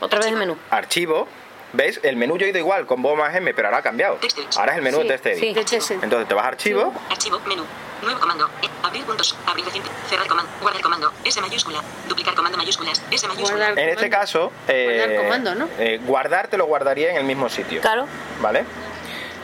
[0.00, 0.56] Otra vez el menú.
[0.70, 1.28] archivo.
[1.72, 2.00] ¿Ves?
[2.04, 4.18] El menú yo he ido igual, con Bo más M, pero ahora ha cambiado.
[4.56, 5.80] Ahora es el menú Sí, de TextEdit.
[5.82, 5.94] sí.
[6.00, 7.64] Entonces te vas a archivo, Archivo, menú.
[8.02, 8.48] Nuevo comando.
[8.62, 9.36] E, abrir puntos.
[9.46, 9.90] Abrir reciente.
[10.08, 10.50] Cerrar comando.
[10.60, 11.12] Guardar comando.
[11.24, 11.82] S mayúscula.
[12.08, 13.02] Duplicar comando mayúsculas.
[13.10, 13.56] S mayúscula.
[13.66, 13.78] Guardar.
[13.78, 14.18] En este comando.
[14.18, 15.68] caso, eh, Guardar comando, ¿no?
[15.78, 17.80] eh, guardar te lo guardaría en el mismo sitio.
[17.80, 18.06] Claro.
[18.40, 18.64] ¿Vale?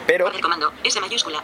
[0.07, 0.73] Pero Guardar comando.
[0.85, 1.43] S mayúscula.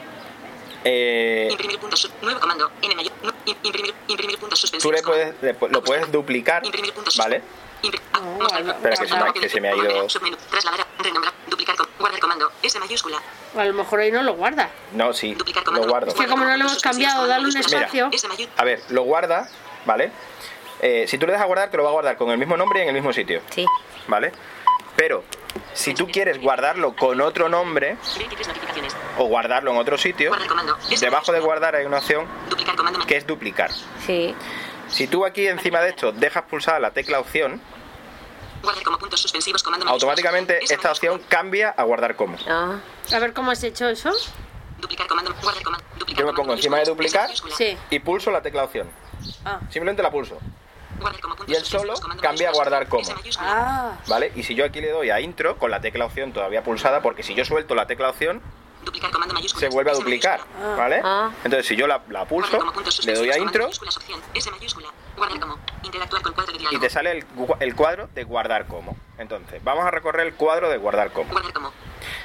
[0.85, 2.11] Eh, Imprimir puntos.
[2.23, 2.71] Nuevo comando.
[2.83, 3.35] N mayúscula.
[3.63, 4.95] Imprimir, imprimir puntos tú suspensivos.
[4.97, 7.43] le puedes, le lo puedes duplicar, Imprimir puntos ¿vale?
[8.13, 8.65] Ah, No, mostrar.
[8.65, 10.37] no, Espera, que se me- que se me ha ido- Submenú.
[10.51, 10.87] Trasladar.
[10.99, 11.33] Renombrar.
[11.47, 11.77] Duplicar.
[11.99, 12.51] Guardar comando.
[12.63, 13.21] S mayúscula.
[13.55, 14.69] O a lo mejor ahí no lo guarda.
[14.93, 15.89] No, sí, Duplicar lo comando.
[15.89, 16.09] guardo.
[16.09, 18.09] Es que como no lo hemos cambiado, darle un espacio.
[18.09, 18.49] Mayúscula.
[18.57, 19.49] A ver, lo guarda,
[19.87, 20.11] ¿vale?
[20.81, 22.57] Eh, si tú le das a guardar, te lo va a guardar con el mismo
[22.57, 23.65] nombre y en el mismo sitio, Sí.
[24.07, 24.33] ¿vale?
[24.97, 25.25] Pero
[25.75, 28.97] si tú quieres guardarlo con otro nombre 23 notificaciones.
[29.19, 30.33] o guardarlo en otro sitio,
[31.01, 33.05] debajo de guardar hay una opción Duplicar comando.
[33.07, 33.71] que es duplicar.
[34.07, 34.35] Sí.
[34.89, 37.61] Si tú aquí encima de esto dejas pulsada la tecla opción,
[38.63, 40.03] Guardar como puntos suspensivos comando mayúsculas.
[40.03, 42.37] automáticamente esta opción cambia a guardar como.
[42.49, 42.79] Ah.
[43.13, 44.11] A ver cómo has hecho eso.
[44.81, 45.33] Duplicar comando.
[45.43, 45.85] Guardar comando.
[45.97, 47.31] Duplicar Yo me comando pongo encima de duplicar.
[47.57, 47.77] Sí.
[47.91, 48.89] Y pulso la tecla opción.
[49.45, 49.61] Ah.
[49.71, 50.39] Simplemente la pulso,
[51.47, 53.09] Y él solo cambia a guardar como.
[53.39, 53.97] Ah.
[54.07, 54.33] ¿vale?
[54.35, 57.23] Y si yo aquí le doy a intro con la tecla opción todavía pulsada, porque
[57.23, 58.43] si yo suelto la tecla opción,
[59.59, 60.41] se vuelve a duplicar.
[60.77, 61.01] ¿vale?
[61.05, 61.31] Ah.
[61.45, 62.59] Entonces si yo la, la pulso,
[63.05, 63.71] le doy a intro
[66.71, 67.27] y te sale el,
[67.61, 68.97] el cuadro de guardar como.
[69.19, 71.31] Entonces, vamos a recorrer el cuadro de guardar como.
[71.31, 71.73] Guardar como.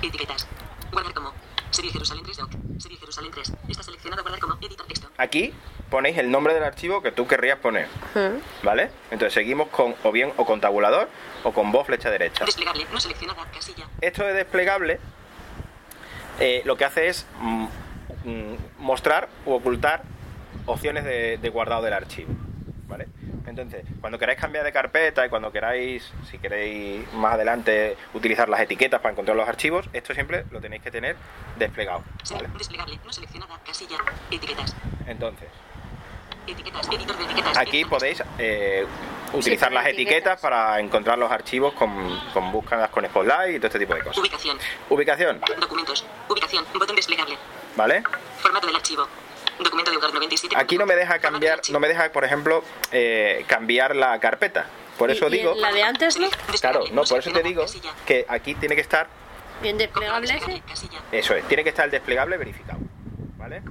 [0.02, 0.48] Etiquetas.
[0.92, 1.34] Guardar como.
[1.74, 2.52] Serie Jerusalén 3 doc.
[2.80, 3.54] Serie Jerusalén 3.
[3.70, 4.54] Está seleccionado guardar como.
[4.62, 5.10] Editar texto.
[5.18, 5.54] Aquí
[5.90, 8.66] ponéis el nombre del archivo que tú querrías poner, Mm.
[8.66, 8.90] ¿vale?
[9.12, 11.10] Entonces seguimos con o bien o con tabulador
[11.44, 12.46] o con voz flecha derecha.
[12.46, 12.86] Desplegable.
[12.92, 13.46] No seleccionada.
[13.52, 13.88] Casilla.
[14.02, 15.00] Esto de desplegable
[16.40, 17.66] eh, lo que hace es mm,
[18.26, 20.04] mm, mostrar u ocultar
[20.66, 22.34] opciones de, de guardado del archivo.
[22.88, 23.08] ¿Vale?
[23.46, 28.62] Entonces, cuando queráis cambiar de carpeta y cuando queráis, si queréis más adelante utilizar las
[28.62, 31.16] etiquetas para encontrar los archivos, esto siempre lo tenéis que tener
[31.58, 32.04] desplegado.
[32.32, 32.48] ¿vale?
[32.58, 33.00] Desplegable.
[33.06, 33.60] No seleccionada.
[33.66, 33.98] Casilla.
[34.32, 34.76] Etiquetas.
[35.08, 35.50] Entonces,
[36.48, 36.88] Etiquetas.
[36.90, 37.58] Editor de etiquetas.
[37.58, 38.86] aquí podéis eh,
[39.34, 40.40] utilizar las etiquetas etiquetas.
[40.42, 44.18] para encontrar los archivos con, con búsquedas con Spotlight y todo este tipo de cosas.
[44.18, 44.58] Ubicación.
[44.90, 46.06] Ubicación, Documentos.
[46.30, 46.66] Ubicación.
[46.74, 47.38] Botón desplegable.
[47.76, 48.04] ¿vale?
[48.40, 49.08] Formato del archivo.
[49.60, 50.56] Documento de Word 97.
[50.58, 54.66] Aquí no me deja cambiar, no me deja, por ejemplo, eh, cambiar la carpeta.
[54.98, 56.30] Por eso y digo, La de antes, ¿no?
[56.62, 57.66] claro, no, por eso te digo
[58.06, 59.08] que aquí tiene que estar,
[59.62, 60.62] Bien desplegable ese.
[60.68, 61.00] Casilla.
[61.12, 62.80] eso es, tiene que estar el desplegable verificado,
[63.38, 63.62] ¿vale?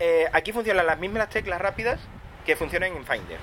[0.00, 2.00] Eh, aquí funcionan las mismas teclas rápidas
[2.46, 3.38] que funcionan en Finder.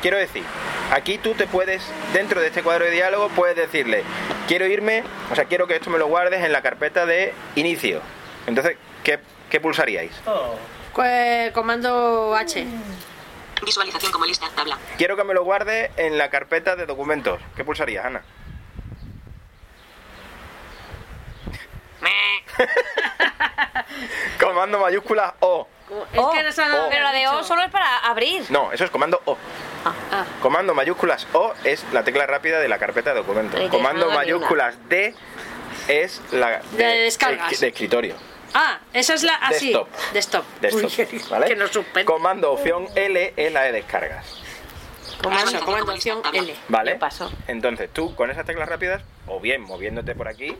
[0.00, 0.44] Quiero decir,
[0.92, 4.04] aquí tú te puedes, dentro de este cuadro de diálogo, puedes decirle,
[4.46, 5.02] quiero irme,
[5.32, 8.00] o sea, quiero que esto me lo guardes en la carpeta de inicio.
[8.46, 9.18] Entonces, ¿qué,
[9.50, 10.12] qué pulsaríais?
[10.94, 12.66] Pues, comando H.
[13.64, 14.46] Visualización como lista.
[14.54, 14.78] Tabla.
[14.96, 17.40] Quiero que me lo guarde en la carpeta de documentos.
[17.56, 18.22] ¿Qué pulsarías, Ana?
[24.40, 25.66] Comando mayúscula O.
[26.12, 28.44] Es Oh, que no se ha dado Pero la de O solo es para abrir.
[28.50, 29.36] No, eso es comando O.
[29.84, 33.60] Ah, Comando mayúsculas O es la tecla rápida de la carpeta de documentos.
[33.70, 35.14] Comando mayúsculas D
[35.88, 37.58] es la De descargas.
[37.58, 38.14] de escritorio.
[38.58, 39.72] Ah, esa es la así.
[39.72, 39.88] Desktop.
[40.12, 40.44] Desktop.
[40.60, 41.46] Desktop, Uy, que- ¿vale?
[41.46, 42.04] Que nos suspende.
[42.04, 44.26] Comando opción L es la de descargas.
[45.22, 46.54] Comando, comando opción L.
[46.68, 46.92] ¿Vale?
[46.92, 47.30] ¿Qué pasó?
[47.46, 50.56] Entonces tú con esas teclas rápidas, o bien moviéndote por aquí,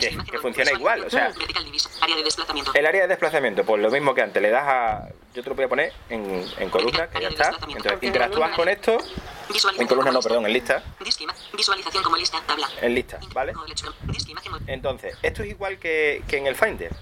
[0.00, 1.04] que, funciona igual.
[1.04, 1.32] O sea,
[2.74, 5.08] el área de desplazamiento, pues lo mismo que antes, le das a.
[5.34, 7.52] Yo te lo voy a poner en, en columna, que ya está.
[7.68, 8.98] Entonces interactúas con esto,
[9.48, 10.82] Visualización en columna no, perdón, en lista.
[11.52, 12.40] Visualización como lista.
[12.46, 12.68] Tabla.
[12.80, 13.52] En lista, ¿vale?
[14.66, 16.94] Entonces, esto es igual que, que en el Finder.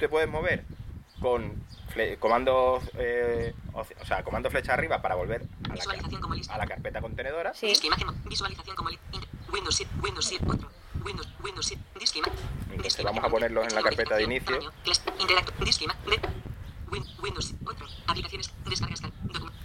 [0.00, 0.64] Te puedes mover
[1.20, 1.62] con
[1.94, 6.54] fle- comando, eh, o sea, comando flecha arriba para volver a la, Visualización como lista.
[6.54, 7.52] a la carpeta contenedora.
[7.52, 7.66] Sí.
[7.66, 8.08] Disque imagen.
[8.24, 8.88] Visualización como
[9.52, 9.92] Windows 7.
[10.02, 10.44] Windows 7.
[10.48, 10.70] Otro.
[11.04, 11.28] Windows.
[11.44, 11.82] Windows 7.
[11.98, 12.20] Disque
[12.70, 14.58] Entonces, vamos a ponerlos en la carpeta de inicio.
[17.22, 17.64] Windows 7.
[17.66, 17.86] Otro.
[18.06, 18.50] Aplicaciones.
[18.68, 19.02] Descargas.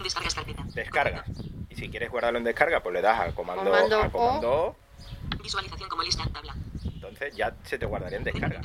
[0.04, 0.64] Descargas carpeta.
[0.74, 1.26] Descargas.
[1.70, 4.76] Y si quieres guardarlo en descarga, pues le das al comando, Comando al comando O.
[5.42, 6.28] Visualización como lista.
[6.34, 6.54] Tabla.
[6.84, 8.62] Entonces ya se te guardaría en descarga.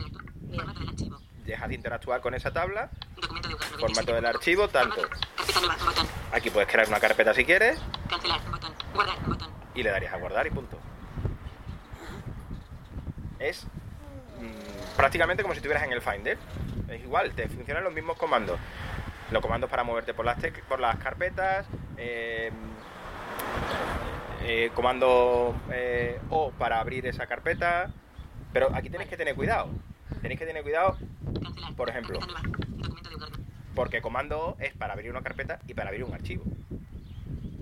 [0.53, 1.19] Formato del archivo.
[1.51, 2.91] Dejas de interactuar con esa tabla.
[3.17, 3.81] Documento de Word 97.
[3.81, 5.03] Formato del archivo, tanto.
[6.31, 7.77] Aquí puedes crear una carpeta si quieres
[8.09, 8.41] Cancelar.
[8.49, 8.73] Botón.
[8.95, 9.21] Guardar.
[9.27, 9.51] Botón.
[9.75, 10.79] y le darías a guardar y punto.
[13.41, 16.39] Es mm, prácticamente como si estuvieras en el Finder.
[16.89, 18.57] Es igual, te funcionan los mismos comandos.
[19.33, 22.53] Los comandos para moverte por las, por las carpetas, eh,
[24.45, 27.91] eh, comando eh, O para abrir esa carpeta.
[28.53, 29.69] Pero aquí tenéis que tener cuidado.
[30.23, 30.97] Tenéis que tener cuidado.
[31.81, 32.21] Por ejemplo.
[33.75, 36.45] Porque comando O es para abrir una carpeta y para abrir un archivo.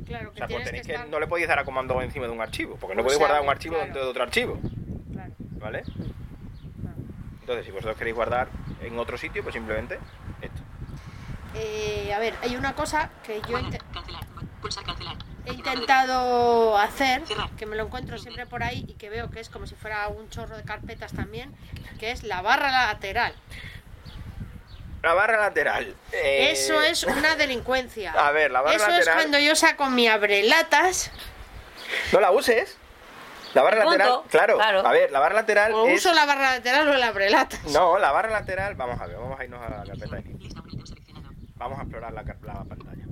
[0.07, 2.03] Claro, O que sea, pues que tenéis que, no le podéis dar a comando O
[2.03, 3.85] encima de un archivo, porque no O podéis sea, guardar un archivo claro.
[3.85, 4.61] dentro de otro archivo,
[5.13, 5.33] Claro.
[5.61, 5.83] ¿vale?
[7.43, 8.49] Entonces, si vosotros queréis guardar
[8.83, 10.01] en otro sitio, pues simplemente
[10.43, 10.61] esto.
[11.55, 14.25] Eh, a ver, hay una cosa que yo inte- Cancelar.
[14.61, 15.17] Pulsar cancelar.
[15.47, 17.51] he intentado hacer, Cerrar.
[17.51, 20.09] que me lo encuentro siempre por ahí y que veo que es como si fuera
[20.09, 21.55] un chorro de carpetas también,
[22.01, 23.33] que es la barra lateral.
[25.03, 25.95] La barra lateral.
[26.13, 28.13] eh, Eso es una delincuencia.
[28.13, 31.11] A ver, la barra Eso es lateral- cuando yo saco mi abrelatas
[32.13, 32.77] No la uses.
[33.55, 34.87] La barra lateral, claro, Claro.
[34.87, 36.01] A ver, la barra lateral o es...
[36.05, 37.65] uso la barra lateral o el abrelatas.
[37.65, 40.25] No, la barra lateral, vamos a ver, vamos a irnos a la carpeta de.
[41.57, 43.05] Vamos a explorar la, pantalla.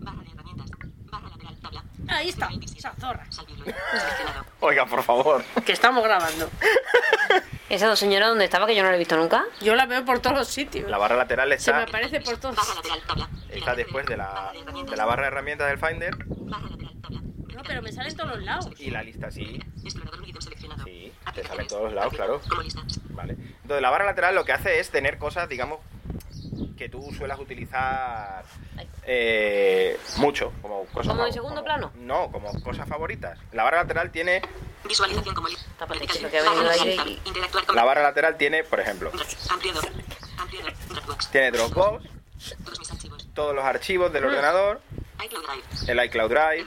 [0.00, 0.66] Barra de herramientas.
[1.04, 1.56] Barra lateral.
[1.62, 1.84] Tabla.
[2.08, 2.78] Ahí está, 27.
[2.80, 3.24] esa zorra.
[3.30, 3.64] Salvirlo.
[3.64, 4.44] Seleccionado.
[4.60, 5.44] Oiga, por favor.
[5.64, 6.50] Que estamos grabando.
[7.68, 9.44] ¿Esa señora dónde estaba que yo no la he visto nunca?
[9.60, 10.90] Yo la veo por todos los sitios.
[10.90, 13.00] La barra lateral Se está, me aparece por todos Barra lateral.
[13.06, 13.28] Tabla.
[13.50, 14.52] está después de la,
[14.88, 16.94] de la barra de herramientas del Finder Barra lateral.
[17.02, 17.20] Tabla.
[17.54, 18.68] No, pero me sale en todos los lados.
[18.78, 19.60] y la lista sí.
[19.76, 19.88] Sí,
[21.34, 22.40] te sale en todos lados, claro.
[23.10, 23.32] Vale.
[23.32, 25.78] Entonces la barra lateral lo que hace es tener cosas, digamos,
[26.76, 28.44] que tú suelas utilizar
[29.04, 31.08] eh, mucho, como cosas.
[31.12, 31.92] ¿Como en segundo como- plano?
[31.96, 33.38] No, como cosas favoritas.
[33.52, 34.42] La barra lateral tiene,
[34.86, 35.48] Visualización como
[37.74, 39.10] la barra lateral tiene, por ejemplo,
[39.50, 39.84] Ampliador.
[40.38, 40.72] Ampliador.
[40.88, 41.30] Dropbox.
[41.30, 42.04] tiene Dropbox,
[42.64, 43.28] Todos mis archivos.
[43.34, 44.12] todos los archivos Mm.
[44.14, 44.80] del ordenador,
[45.24, 45.92] iCloud Drive.
[45.92, 46.64] el iCloud Drive,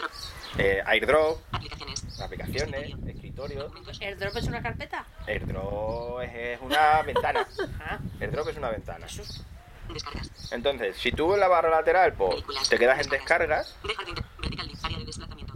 [0.58, 2.20] eh, AirDrop, Aplicaciones.
[2.22, 3.72] aplicaciones, Escritorio.
[4.02, 5.06] ¿Airdrop es una carpeta?
[5.26, 7.48] AirDrop es, es una ventana.
[7.80, 9.08] Ah, AirDrop es una ventana.
[9.94, 10.52] Descargas.
[10.52, 12.70] Entonces, si tú en la barra lateral pues, Películas.
[12.70, 14.86] te quedas en descargas, Dejar de inter- vertical list.
[14.86, 15.54] Área de desplazamiento.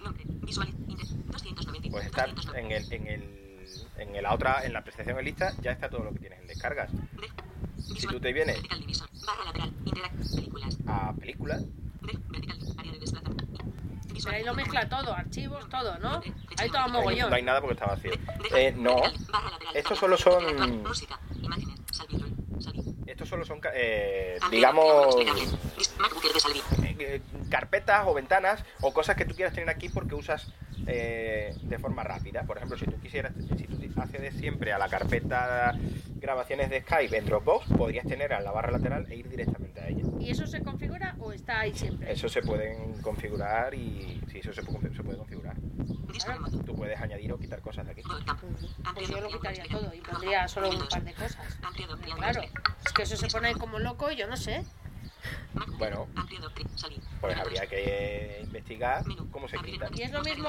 [0.00, 0.24] Nombre.
[0.26, 0.68] Visual.
[0.88, 1.06] Inter.
[1.26, 1.90] 290.
[1.90, 2.58] pues estar 290.
[2.60, 6.04] en el, en el, en la otra, en la presentación en lista, ya está todo
[6.04, 6.90] lo que tienes en descargas.
[6.92, 7.30] De-
[7.98, 9.08] Si tú te vienes Vertical divisor.
[9.26, 9.72] Barra lateral.
[9.84, 10.14] Interact.
[10.34, 10.78] Películas.
[10.86, 12.18] a películas, De.
[12.30, 12.58] Vertical.
[12.78, 13.44] Área de desplazamiento.
[13.52, 13.64] pero
[14.14, 14.34] Visual.
[14.34, 16.20] ahí lo mezcla todo, archivos, todo, ¿no?
[16.58, 17.30] Ahí todo a hay, mogollón.
[17.30, 18.10] no hay nada porque está vacío.
[18.12, 19.26] De- Eh, no, vertical.
[19.32, 19.76] Barra lateral.
[19.76, 20.68] estos solo son, Interactuar.
[20.88, 21.20] Música.
[21.42, 21.80] Imágenes.
[21.92, 22.26] Salvirlo.
[22.60, 22.82] Salvi.
[23.24, 25.14] Estos solo son, eh, digamos,
[26.40, 26.62] Salvi.
[26.98, 30.46] eh, carpetas o ventanas o cosas que tú quieras tener aquí porque usas
[30.86, 32.42] eh, de forma rápida.
[32.42, 35.74] Por ejemplo, si tú quisieras, si tú accedes siempre a la carpeta
[36.16, 39.88] grabaciones de Skype en Dropbox, podrías tener a la barra lateral e ir directamente a
[39.88, 40.02] ella.
[40.18, 42.10] ¿Y eso se configura o está ahí siempre?
[42.10, 45.56] Eso se pueden configurar y sí, eso se puede, se puede configurar.
[46.26, 46.58] Remoto.
[46.60, 48.02] Tú puedes añadir o quitar cosas de aquí.
[48.94, 51.58] Pues yo lo quitaría todo y pondría solo un par de cosas.
[52.16, 54.64] Claro, es que eso se pone ahí como loco y yo no sé.
[55.78, 56.06] Bueno.
[57.20, 59.88] Pues habría que investigar cómo se quita.
[59.94, 60.48] Y es lo mismo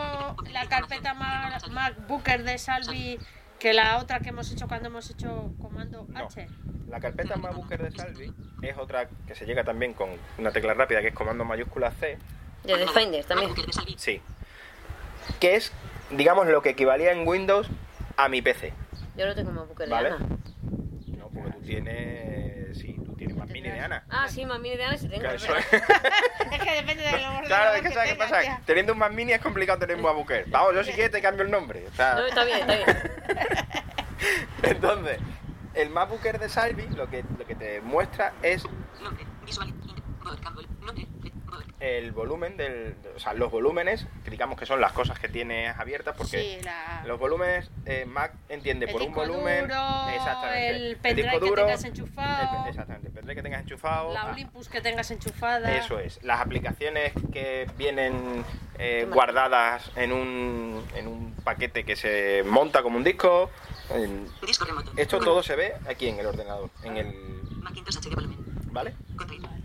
[0.51, 3.17] la carpeta Ma- MacBooker de Salvi
[3.59, 6.25] que la otra que hemos hecho cuando hemos hecho comando No.
[6.25, 6.47] H.
[6.89, 11.01] La carpeta MacBooker de Salvi es otra que se llega también con una tecla rápida
[11.01, 12.17] que es comando mayúscula C.
[12.63, 13.53] Desde Finder también.
[13.53, 13.63] De.
[13.97, 14.21] Sí.
[15.39, 15.71] Que es,
[16.11, 17.67] digamos, lo que equivalía en Windows
[18.17, 18.73] a mi PC.
[19.17, 20.09] Yo no tengo más buque de ¿Vale?
[20.09, 20.27] Ana.
[21.17, 22.77] No, porque tú tienes.
[22.77, 22.95] Sí,
[23.71, 24.03] de Ana.
[24.09, 25.21] Ah, sí, más mini de Ana sí tengo.
[25.21, 25.67] Claro, es eso verdad.
[25.71, 28.41] es- Es que depende de lo Claro, es que ¿sabes qué pasa?
[28.41, 28.61] tía.
[28.65, 30.45] Teniendo un Mac Mini es complicado tener un MacBooker.
[30.47, 31.85] Vamos, yo si quieres te cambio el nombre.
[31.87, 32.87] O sea, No, está bien, está bien.
[34.63, 35.19] entonces,
[35.73, 38.63] el MacBooker de Salvi lo que, lo que te muestra es
[39.01, 39.25] Nombre.
[39.45, 39.73] Visual.
[40.81, 41.04] Nombre.
[41.81, 42.95] El volumen del.
[43.15, 46.57] O sea, los volúmenes, que digamos que son las cosas que tienes abiertas, porque Sí,
[46.63, 47.03] la...
[47.05, 49.61] los volúmenes eh, Mac entiende el por un disco volumen.
[49.67, 50.69] duro, exactamente.
[50.69, 54.13] el pendrive que tengas enchufado, el- exactamente, el pendrive que tengas enchufado.
[54.13, 55.75] la ah, Olympus que tengas enchufada.
[55.77, 58.45] Eso es, las aplicaciones que vienen
[58.79, 63.49] eh, guardadas en un, en un paquete que se monta como un disco.
[63.89, 64.93] en- Disco remoto.
[64.95, 67.13] esto todo se ve aquí en el ordenador, en el,
[67.61, 68.37] Macintosh HD volumen.
[68.71, 68.93] ¿vale?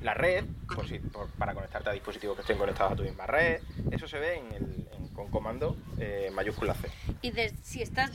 [0.02, 3.26] La red, por si, por- para conectarte a dispositivos que estén conectados a tu misma
[3.26, 3.60] red,
[3.90, 6.88] eso se ve en el, en- con comando eh, mayúscula C.
[7.20, 8.10] Y de- si estás,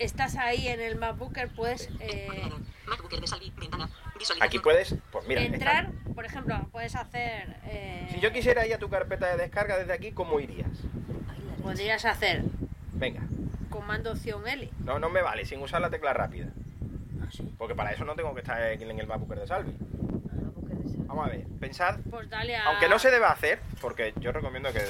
[0.00, 2.26] estás ahí en el MacBooker, puedes eh.
[2.28, 3.88] Ventana.
[4.18, 4.42] Visualización.
[4.42, 7.56] Aquí puedes, pues mira, entrar, está- por ejemplo, puedes hacer...
[7.66, 10.68] eh, si yo quisiera ir a tu carpeta de descarga desde aquí, ¿cómo irías?
[11.62, 12.42] Podrías hacer
[12.94, 13.20] Venga,
[13.70, 14.68] comando opción L.
[14.80, 16.48] no, no me vale sin usar la tecla rápida.
[17.22, 17.48] Ah, sí.
[17.56, 19.72] Porque para eso no tengo que estar en el MacBooker de Salvi.
[21.10, 22.66] Vamos a ver, pensad Pues dale a...
[22.68, 24.80] Aunque no se deba hacer, porque yo recomiendo que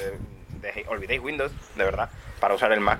[0.61, 2.99] dejéis- olvidéis Windows, de verdad, para usar el Mac.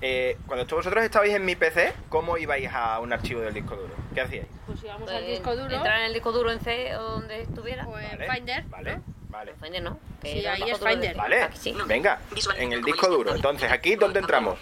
[0.00, 3.76] Eh, cuando todos vosotros estabais en mi PC, ¿cómo ibais a un archivo del disco
[3.76, 3.94] duro?
[4.12, 4.46] ¿Qué hacíais?
[4.66, 7.42] Pues íbamos Pues, al disco duro, Entrar en el disco duro en C o donde
[7.42, 7.84] estuviera.
[7.84, 9.02] pues Vale, Finder, Vale, ¿no?
[9.28, 9.54] vale.
[9.62, 9.98] Finder no.
[10.20, 11.16] que Sí, ahí es Finder.
[11.16, 11.76] Vale, Aquí sí.
[11.86, 12.18] venga,
[12.56, 13.36] en el disco duro.
[13.36, 14.58] Entonces, ¿aquí dónde entramos?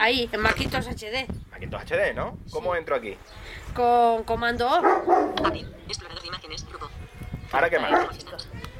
[0.00, 1.26] Ahí, en Macintosh HD.
[1.74, 2.38] Documentos HD, ¿no?
[2.50, 3.16] ¿Cómo entro aquí?
[3.74, 5.44] Con comando O.
[5.44, 5.66] Abrir.
[5.88, 6.66] Explorador de imágenes.
[6.68, 6.88] Grupo.
[7.52, 7.92] Ahora qué más.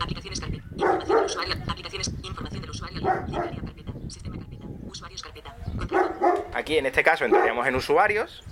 [0.01, 0.65] Aplicaciones carpeta.
[0.77, 1.55] Información del usuario.
[1.69, 2.11] Aplicaciones.
[2.23, 3.01] Información del usuario.
[3.27, 3.93] Librería carpeta.
[4.09, 4.67] Sistema carpeta.
[4.85, 5.57] Usuarios carpeta.
[5.77, 6.45] Contrato.
[6.55, 8.43] Aquí en este caso entraríamos en usuarios,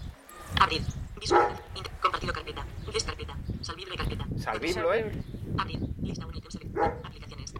[0.60, 0.82] Abrir.
[1.20, 1.62] Visualizar.
[2.00, 2.64] Compartido carpeta.
[2.92, 3.36] Des carpeta.
[3.60, 4.24] Salvible carpeta.
[4.38, 5.12] salvirlo, ¿eh?
[5.58, 5.80] Abrir.
[6.00, 6.48] Lista única.
[7.04, 7.54] Aplicaciones.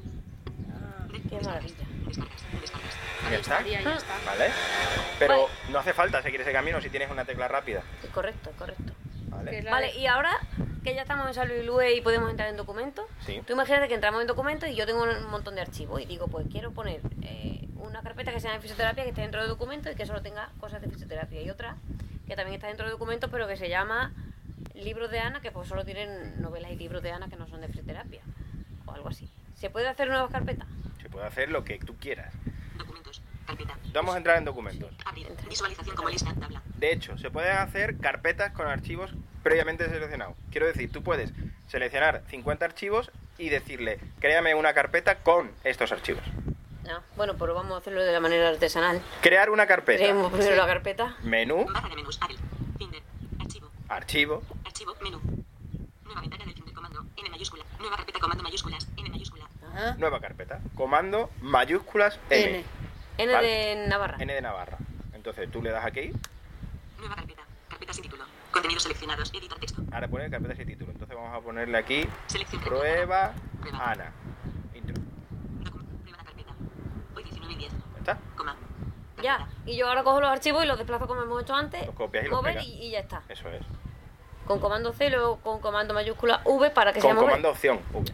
[1.29, 1.75] Qué maravilla.
[2.07, 2.43] Descargas.
[2.61, 2.92] Descargas.
[3.31, 3.59] Ya está.
[3.59, 4.15] estaría, ya está.
[4.27, 4.51] ¿Vale?
[5.19, 5.49] Pero Vale.
[5.71, 7.83] no hace falta seguir ese camino si tienes una tecla rápida.
[8.03, 8.93] Es correcto, es correcto.
[9.71, 9.95] ¿Vale?
[9.97, 10.31] y ahora
[10.85, 13.41] que ya estamos en Salud y Lue y podemos entrar en documentos, Sí.
[13.47, 16.29] tú imagínate que entramos en documentos y yo tengo un montón de archivos y digo,
[16.29, 19.91] pues quiero poner eh, una carpeta que sea de fisioterapia que esté dentro de documentos
[19.93, 21.77] y que solo tenga cosas de fisioterapia y otra
[22.27, 24.13] que también está dentro de documentos pero que se llama
[24.75, 27.61] libros de Ana que pues solo tienen novelas y libros de Ana que no son
[27.63, 28.21] de fisioterapia
[28.87, 29.29] o algo así.
[29.55, 30.69] ¿Se puede hacer nuevas carpetas?
[31.01, 32.33] Se puede hacer lo que tú quieras.
[33.93, 34.91] Vamos a entrar en documentos.
[35.05, 35.29] Abrir.
[35.49, 36.35] Visualización como lista.
[36.35, 36.63] Tabla.
[36.77, 40.37] De hecho, se pueden hacer carpetas con archivos previamente seleccionados.
[40.51, 41.33] Quiero decir, tú puedes
[41.69, 46.23] seleccionar 50 archivos y decirle, créame una carpeta con estos archivos.
[46.85, 47.01] No.
[47.17, 49.01] Bueno, pero vamos a hacerlo de la manera artesanal.
[49.21, 49.99] Crear una carpeta.
[49.99, 51.17] Creemos primero la carpeta.
[51.23, 52.19] Menú, Barra de menús.
[52.79, 53.03] Finder.
[53.39, 53.71] Archivo.
[53.89, 54.95] archivo, Archivo.
[55.03, 55.21] Menú.
[56.05, 57.07] Nueva ventana del Finder comando.
[57.17, 57.65] N mayúscula.
[57.79, 58.89] Nueva carpeta comando mayúsculas.
[58.97, 59.49] N mayúscula.
[59.73, 59.95] Ajá.
[59.99, 60.61] nueva carpeta.
[60.75, 62.19] Comando mayúsculas.
[62.31, 62.65] N.
[63.23, 63.47] N Vale.
[63.49, 64.17] de Navarra.
[64.21, 64.79] N de Navarra.
[65.15, 66.13] Entonces tú le das aquí,
[66.99, 67.43] Nueva carpeta.
[67.69, 68.25] Carpeta sin título.
[68.51, 69.33] Contenidos seleccionados.
[69.35, 69.83] Editar texto.
[69.93, 70.93] ahora pone carpeta sin título.
[70.93, 73.91] Entonces vamos a ponerle aquí Selección prueba Prueba.
[73.91, 74.13] Ana.
[74.75, 74.95] Intro.
[76.03, 76.53] Prueba la carpeta.
[77.17, 77.73] Hoy 19 y 10.
[77.73, 78.19] ¿Ya ¿Está?
[78.37, 78.57] Coma.
[79.23, 81.95] Ya, y yo ahora cojo los archivos y los desplazo como hemos hecho antes, Los
[81.95, 83.23] copias y los mover y, y ya está.
[83.29, 83.63] Eso es.
[84.47, 87.29] Con comando C, luego con comando mayúscula V para que Con sea mover.
[87.31, 88.13] comando opción V.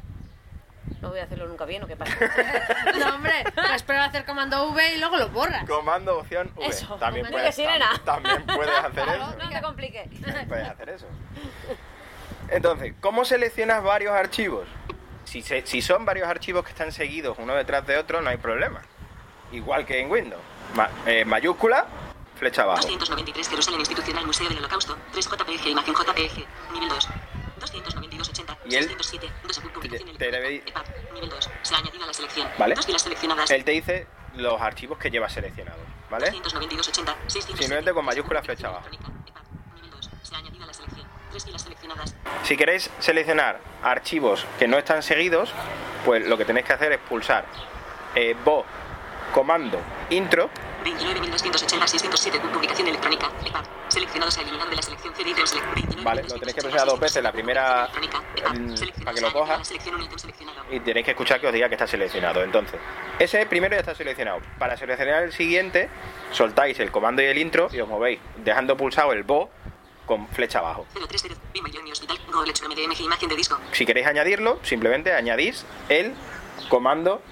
[1.00, 2.12] No voy a hacerlo nunca bien, ¿o qué pasa?
[2.98, 5.64] No, hombre, pues prueba a hacer comando V y luego lo borras.
[5.68, 6.66] Comando opción V.
[6.66, 9.12] Eso, También comando puedes, tam- también puedes hacer Claro.
[9.28, 9.36] eso.
[9.38, 10.08] no te compliques.
[10.48, 11.06] Puedes hacer eso.
[12.48, 14.66] Entonces, ¿cómo seleccionas varios archivos?
[15.24, 18.38] Si, se- si son varios archivos que están seguidos uno detrás de otro, no hay
[18.38, 18.80] problema.
[19.52, 20.42] Igual que en Windows.
[20.74, 21.86] Ma- eh, mayúscula,
[22.38, 22.82] flecha abajo.
[22.82, 24.96] 293 Jerusalén Institucional Museo del Holocausto.
[25.12, 26.46] 3 JPG Imagen JPG.
[26.72, 27.08] Nivel 2.
[28.68, 28.74] 292 80.
[28.74, 29.32] Y él 607.
[29.46, 30.80] 2 publicación te- te debe- electrónica.
[30.80, 31.12] EPUB.
[31.14, 31.50] Nivel 2.
[31.62, 32.48] Se ha añadido a la selección.
[32.58, 32.74] Vale.
[32.74, 33.50] Dos filas seleccionadas.
[33.50, 36.26] Él te dice los archivos que llevas seleccionados, ¿vale?
[36.26, 37.12] 292 80.
[37.26, 37.58] 607.
[37.62, 38.86] Simplemente con mayúscula flecha abajo.
[38.88, 39.40] Electrónica.
[39.40, 39.74] EPUB.
[39.74, 40.10] Nivel 2.
[40.22, 41.06] Se ha añadido a la selección.
[41.30, 42.14] Tres filas seleccionadas.
[42.44, 45.52] Si queréis seleccionar archivos que no están seguidos,
[46.04, 47.44] pues lo que tenéis que hacer es pulsar
[48.14, 48.64] eh, bo
[49.34, 49.78] comando
[50.10, 50.48] intro
[50.84, 53.64] 29.280 607 publicación electrónica EPUB.
[53.88, 56.62] Seleccionados se ha eliminado de la selección CD de select 29.280, Vale, lo tenéis que
[56.62, 59.60] pulsar dos veces, la primera, mm, para que lo coja.
[59.62, 59.94] ítem
[60.70, 62.42] y tenéis que escuchar que os diga que está seleccionado.
[62.42, 62.78] Entonces,
[63.18, 64.40] ese primero ya está seleccionado.
[64.58, 65.88] Para seleccionar el siguiente,
[66.32, 69.50] soltáis el comando y el intro y os movéis dejando pulsado el bo
[70.06, 70.86] con flecha abajo.
[70.94, 73.58] 030 Bimillennium Hospital Go Lecture MDMG imagen de disco.
[73.72, 76.14] Si queréis añadirlo, simplemente añadís el
[76.68, 77.22] comando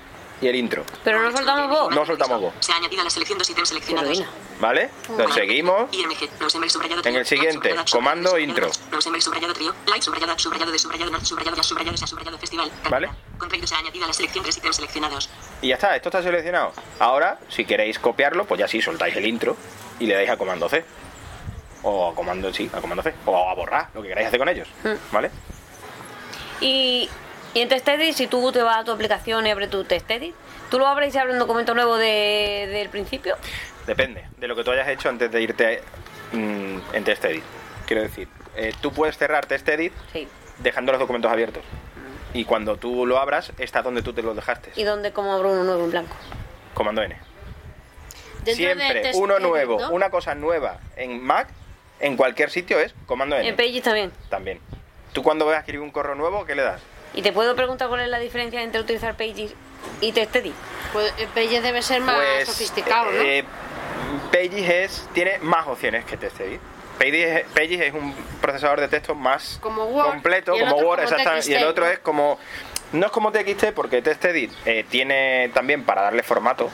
[0.40, 0.85] y el intro.
[1.05, 1.94] Pero no soltamos vos.
[1.94, 2.55] No soltamos voz.
[2.61, 4.22] Se ha añadido a la selección dos ítems seleccionados.
[4.61, 4.90] ¿Vale?
[5.16, 5.92] Lo seguimos.
[5.92, 8.70] IMG, Rosenberg subrayado En el siguiente, comando, intro.
[12.90, 13.11] Vale.
[13.38, 15.31] Contraído se ha añadido a la selección tres ítems seleccionados.
[15.61, 16.72] Y ya está, esto está seleccionado.
[16.99, 19.57] Ahora, si queréis copiarlo, pues ya sí, soltáis el intro
[19.99, 20.85] y le dais a comando C.
[21.83, 23.14] O a comando, sí, a comando C.
[23.27, 24.68] O a borrar, lo que queráis hacer con ellos.
[25.12, 25.31] ¿Vale?
[26.61, 27.09] Y,
[27.56, 30.34] y en TestEdit, si tú te vas a tu aplicación y abres tu TestEdit,
[30.70, 33.36] ¿tú lo abres y se abre un documento nuevo de- del principio?
[33.86, 35.82] Depende de lo que tú hayas hecho antes de irte
[36.32, 37.42] mm, en TestEdit.
[37.86, 40.28] Quiero decir, eh, tú puedes cerrar TestEdit Sí.
[40.58, 41.62] dejando los documentos abiertos.
[42.34, 44.72] Y cuando tú lo abras, está donde tú te los dejaste.
[44.76, 46.14] ¿Y dónde como abro uno nuevo en blanco?
[46.74, 47.16] Comando N.
[48.44, 49.90] Siempre uno nuevo, ¿no?
[49.90, 51.48] una cosa nueva en Mac,
[52.00, 53.48] en cualquier sitio es comando N.
[53.48, 54.12] En Pages también.
[54.28, 54.60] También.
[55.12, 56.80] Tú cuando vas a escribir un correo nuevo, ¿qué le das?
[57.16, 59.55] ¿Y te puedo preguntar cuál es la diferencia entre utilizar Pages
[60.02, 60.55] y TestEdit?
[60.92, 63.22] Pues eh, Pages debe ser más Pues, sofisticado, ¿no?
[63.22, 63.42] eh,
[64.31, 66.61] Pages es, tiene más opciones que TestEdit.
[66.98, 70.88] Pages, Pages es un procesador de texto más Como Word, completo, y el como otro
[70.88, 71.90] Word, como exactamente, y el otro ¿no?
[71.90, 72.38] es como...
[72.92, 76.70] No es como TXT porque TextEdit eh, tiene también para darle formato,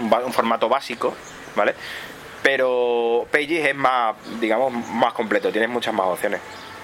[0.00, 1.14] un, formato básico,
[1.54, 1.74] ¿vale?
[2.42, 6.40] Pero Pages es más, digamos, más completo, tiene muchas más opciones.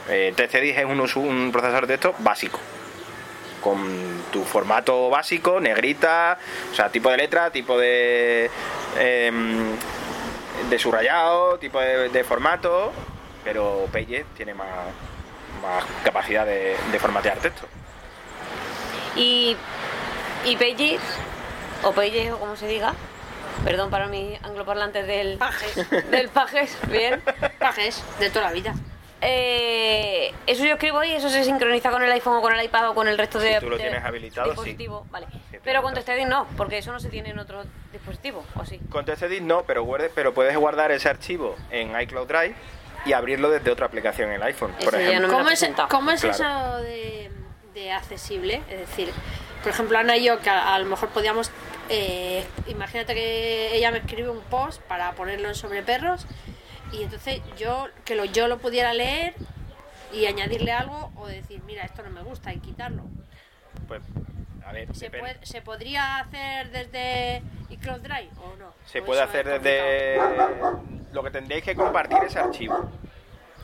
[0.09, 0.85] Eh, TextEdit es
[1.17, 2.61] un procesador de texto básico
[3.63, 6.39] con tu formato básico, negrita,
[6.71, 8.51] o sea, tipo de letra, tipo de
[8.99, 9.77] em,
[10.69, 12.93] de subrayado, tipo de, de formato,
[13.45, 14.69] pero Pages tiene más,
[15.63, 17.67] más capacidad de, de formatear texto.
[19.17, 19.57] Y,
[20.45, 21.01] y Pages,
[21.83, 22.95] o Pages o como se diga,
[23.65, 25.91] Perdón para mis angloparlantes del, Pajes.
[26.11, 27.23] del pajes, bien.
[27.59, 28.75] Pajes de toda la vida.
[29.21, 32.91] Eh, eso yo escribo y eso se sincroniza con el iPhone o con el iPad
[32.91, 34.51] o con el resto de Si tú lo de tienes habilitado, sí.
[34.53, 35.27] dispositivos, Vale.
[35.65, 35.93] Pero con.
[35.95, 38.79] TextEdit no, porque eso no se tiene en otro dispositivo, ¿o sí?
[38.91, 42.55] Con TextEdit no, pero, guarde- pero puedes guardar ese archivo en iCloud Drive
[43.05, 45.21] y abrirlo desde otra aplicación en el iPhone, por ejemplo.
[45.21, 45.89] no lo ¿Cómo es, presentado.
[45.89, 46.35] cómo es Claro.
[46.37, 47.31] eso de,
[47.75, 48.63] de accesible?
[48.71, 49.11] Es decir,
[49.63, 51.51] por ejemplo, Ana y yo, que a, a lo mejor podíamos.
[51.89, 56.27] eh, imagínate que ella me escribe un post para ponerlo en sobre perros
[56.93, 59.35] y entonces yo que lo, yo lo pudiera leer
[60.13, 63.03] y añadirle algo o decir, mira, esto no me gusta y quitarlo.
[63.87, 64.03] Pues,
[64.67, 68.73] a ver, ¿Se, puede- ¿se podría hacer desde iCloud Drive o no?
[68.87, 70.19] Se ¿O puede hacer es desde...
[71.13, 72.91] Lo que tendríais que compartir es archivo.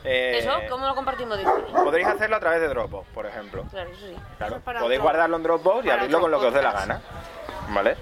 [0.03, 0.51] Eh, ¿Eso?
[0.69, 1.37] ¿Cómo lo compartimos?
[1.73, 3.63] Podréis hacerlo a través de Dropbox, por ejemplo.
[3.71, 4.15] Claro, eso sí.
[4.37, 6.53] Claro, Eso es para podéis guardarlo en Dropbox y para abrirlo con lo que os
[6.53, 7.01] dé la gana.
[7.69, 7.95] ¿Vale?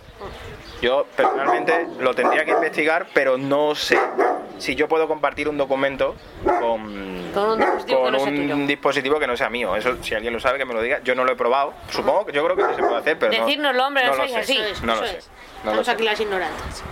[0.84, 3.98] Yo personalmente lo tendría que investigar, pero no sé
[4.58, 8.36] si yo puedo compartir un documento con, Con un dispositivo que con no sea un
[8.36, 8.56] tuyo.
[8.68, 9.78] dispositivo que no sea mío.
[9.78, 11.00] Eso, si alguien lo sabe, que me lo diga.
[11.06, 11.74] Yo no lo he probado.
[11.90, 14.24] Supongo que yo creo que sí se puede hacer, pero no- Decírnoslo, hombre, no, no
[14.24, 14.72] lo sois sé.
[14.72, 15.08] es, No lo sé.
[15.08, 15.20] No lo
[15.82, 15.92] Estamos sé.
[15.94, 16.84] aquí las ignorantes.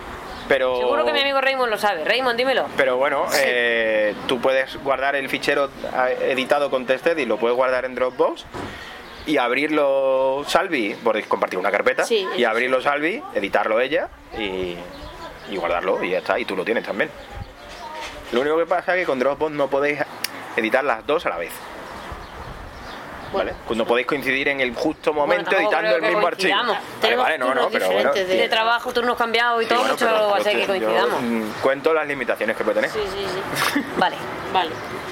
[0.48, 2.06] Pero, Seguro que mi amigo Raymond lo sabe.
[2.06, 2.68] Raymond, dímelo.
[2.78, 5.66] Pero bueno, eh, tú puedes guardar el fichero
[6.08, 8.46] eh, editado con Tested y lo puedes guardar en Dropbox
[9.26, 14.08] y abrirlo Salvi, podéis compartir una carpeta Sí, y abrirlo Salvi, editarlo ella
[14.38, 14.76] y,
[15.50, 17.10] y guardarlo y ya está, y tú lo tienes también.
[18.32, 20.00] Lo único que pasa es que con Dropbox no podéis
[20.56, 21.52] editar las dos a la vez.
[23.34, 23.54] ¿Vale?
[23.66, 26.54] Pues no podéis coincidir en el justo momento editando el mismo archivo.
[27.02, 28.12] Vale, vale, no, no, pero bueno.
[28.12, 30.66] de- De trabajo, turnos cambiados y sí, todo, bueno, mucho pero va a ser que
[30.68, 31.22] coincidamos.
[31.22, 32.90] yo, mm, cuento las limitaciones que puede tener.
[32.92, 33.26] Sí, sí,
[33.74, 33.82] sí.
[33.98, 34.18] Vale.
[34.52, 34.72] Vale.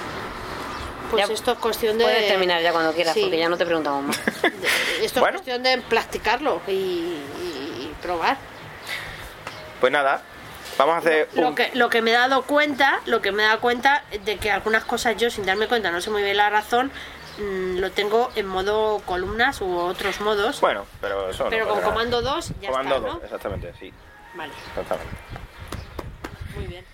[1.10, 2.04] Pues Ya esto es cuestión de.
[2.04, 3.22] Puedes terminar ya cuando quieras, Sí.
[3.22, 4.19] porque ya no te preguntamos más.
[5.02, 5.38] Esto Bueno.
[5.38, 7.15] es cuestión de practicarlo y, y-
[7.91, 8.38] y probar.
[9.80, 10.22] Pues nada,
[10.78, 11.56] vamos a hacer Lo un...
[11.56, 14.52] que, lo que me he dado cuenta, lo que me he dado cuenta de que
[14.52, 16.91] algunas cosas yo sin darme cuenta, no sé muy bien la razón,
[17.39, 20.60] mm, lo tengo en modo columnas u otros modos.
[20.62, 23.24] Bueno, pero eso no pero con comando 2 ya Comando está, 2, ¿no?
[23.24, 23.93] exactamente, sí,
[24.36, 25.15] Vale, exactamente.
[26.56, 26.86] muy bien.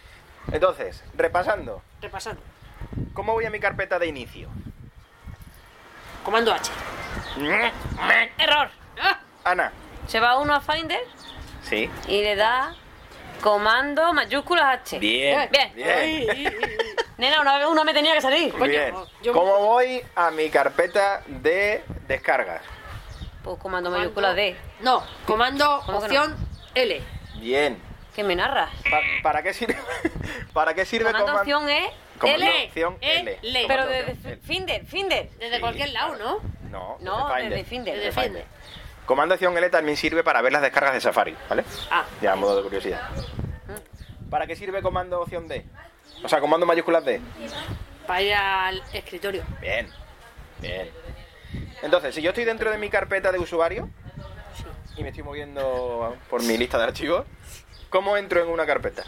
[0.51, 2.41] Entonces, repasando, Repasando.
[3.13, 4.49] ¿Cómo voy a mi carpeta de inicio?
[6.23, 6.71] Comando H.
[8.37, 8.69] Error.
[9.01, 9.19] ¡Ah!
[9.43, 9.71] Ana,
[10.07, 10.99] Se va uno a Finder
[11.63, 12.73] sí, y le da
[13.41, 14.99] comando mayúsculas H.
[14.99, 15.73] bien, Bien.
[16.25, 16.55] bien.
[17.17, 18.51] Nena, una vez uno me tenía que salir.
[18.53, 18.95] Coño, bien.
[19.21, 22.61] yo- ¿Cómo voy a mi carpeta de descargas?
[23.43, 24.55] Pues comando mayúsculas D.
[24.79, 26.35] No, comando ¿Cómo que opción
[26.73, 27.01] L.
[27.37, 27.79] Bien.
[28.15, 28.69] ¿Qué me narras?
[28.89, 29.77] Pa- ¿Para qué sirve?
[30.53, 32.65] ¿Para qué sirve Comando coman- opción E, comando L.
[32.67, 33.39] opción L?
[33.41, 33.65] L.
[33.67, 34.37] Pero desde.
[34.37, 35.29] Finder, Finder.
[35.39, 36.15] Desde Sí, cualquier lado.
[36.17, 36.39] ¿no?
[36.71, 37.49] No, No, Finder.
[37.51, 37.95] desde Finder.
[37.97, 38.43] Desde Finder.
[38.43, 38.45] Finder.
[39.05, 41.63] Comando opción L también sirve para ver las descargas de Safari, ¿vale?
[41.91, 43.07] Ah, Ya, a modo de curiosidad.
[44.29, 45.63] ¿Para qué sirve comando opción D?
[46.23, 47.21] O sea, comando mayúsculas D.
[48.07, 49.43] para ir al escritorio.
[49.61, 49.87] Bien,
[50.59, 50.89] bien.
[51.83, 53.89] Entonces, si yo estoy dentro de mi carpeta de usuario
[54.97, 57.25] y me estoy moviendo por mi lista de archivos,
[57.89, 59.03] ¿cómo entro en una carpeta?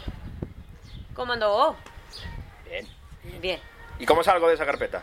[1.14, 1.76] Comando O.
[3.40, 3.60] Bien.
[3.98, 5.02] ¿Y cómo salgo de esa carpeta?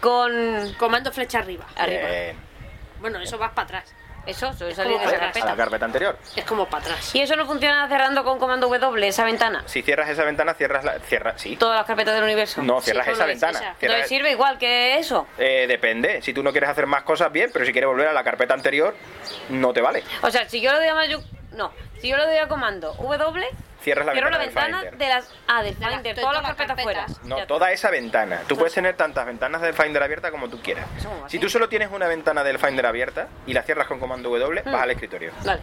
[0.00, 1.64] Con Comando flecha arriba.
[1.76, 2.08] arriba.
[2.08, 2.36] Bien.
[3.00, 3.94] Bueno, eso vas para atrás.
[4.26, 5.56] Eso, soy Es salir de esa para A la carpeta.
[5.56, 6.18] carpeta anterior.
[6.34, 7.14] Es como para atrás.
[7.14, 9.62] Y eso no funciona cerrando con comando W, esa ventana.
[9.66, 10.98] Si cierras esa ventana, cierras la...
[11.00, 11.36] Cierra...
[11.36, 11.56] Sí.
[11.56, 12.62] Todas las carpetas del universo.
[12.62, 13.58] No, cierras Sí, esa es ventana.
[13.58, 13.74] esa.
[13.74, 15.26] Cierras- Entonces sirve igual que eso.
[15.36, 16.22] Eh, depende.
[16.22, 18.54] Si tú no quieres hacer más cosas, bien, pero si quieres volver a la carpeta
[18.54, 18.94] anterior,
[19.50, 20.02] no te vale.
[20.22, 21.20] O sea, si yo le doy a mayu...
[21.54, 23.46] No, si yo le doy a comando W,
[23.80, 25.34] Cierras la cierro la ventana del ventana de las...
[25.46, 27.06] Ah, del Finder, de todas las todas las carpetas fuera.
[27.24, 28.40] No, toda esa ventana.
[28.48, 30.86] Tú puedes tener tantas ventanas del Finder abierta como tú quieras.
[31.28, 34.62] Si tú solo tienes una ventana del Finder abierta y la cierras con comando W,
[34.62, 35.32] vas al escritorio.
[35.44, 35.62] Vale.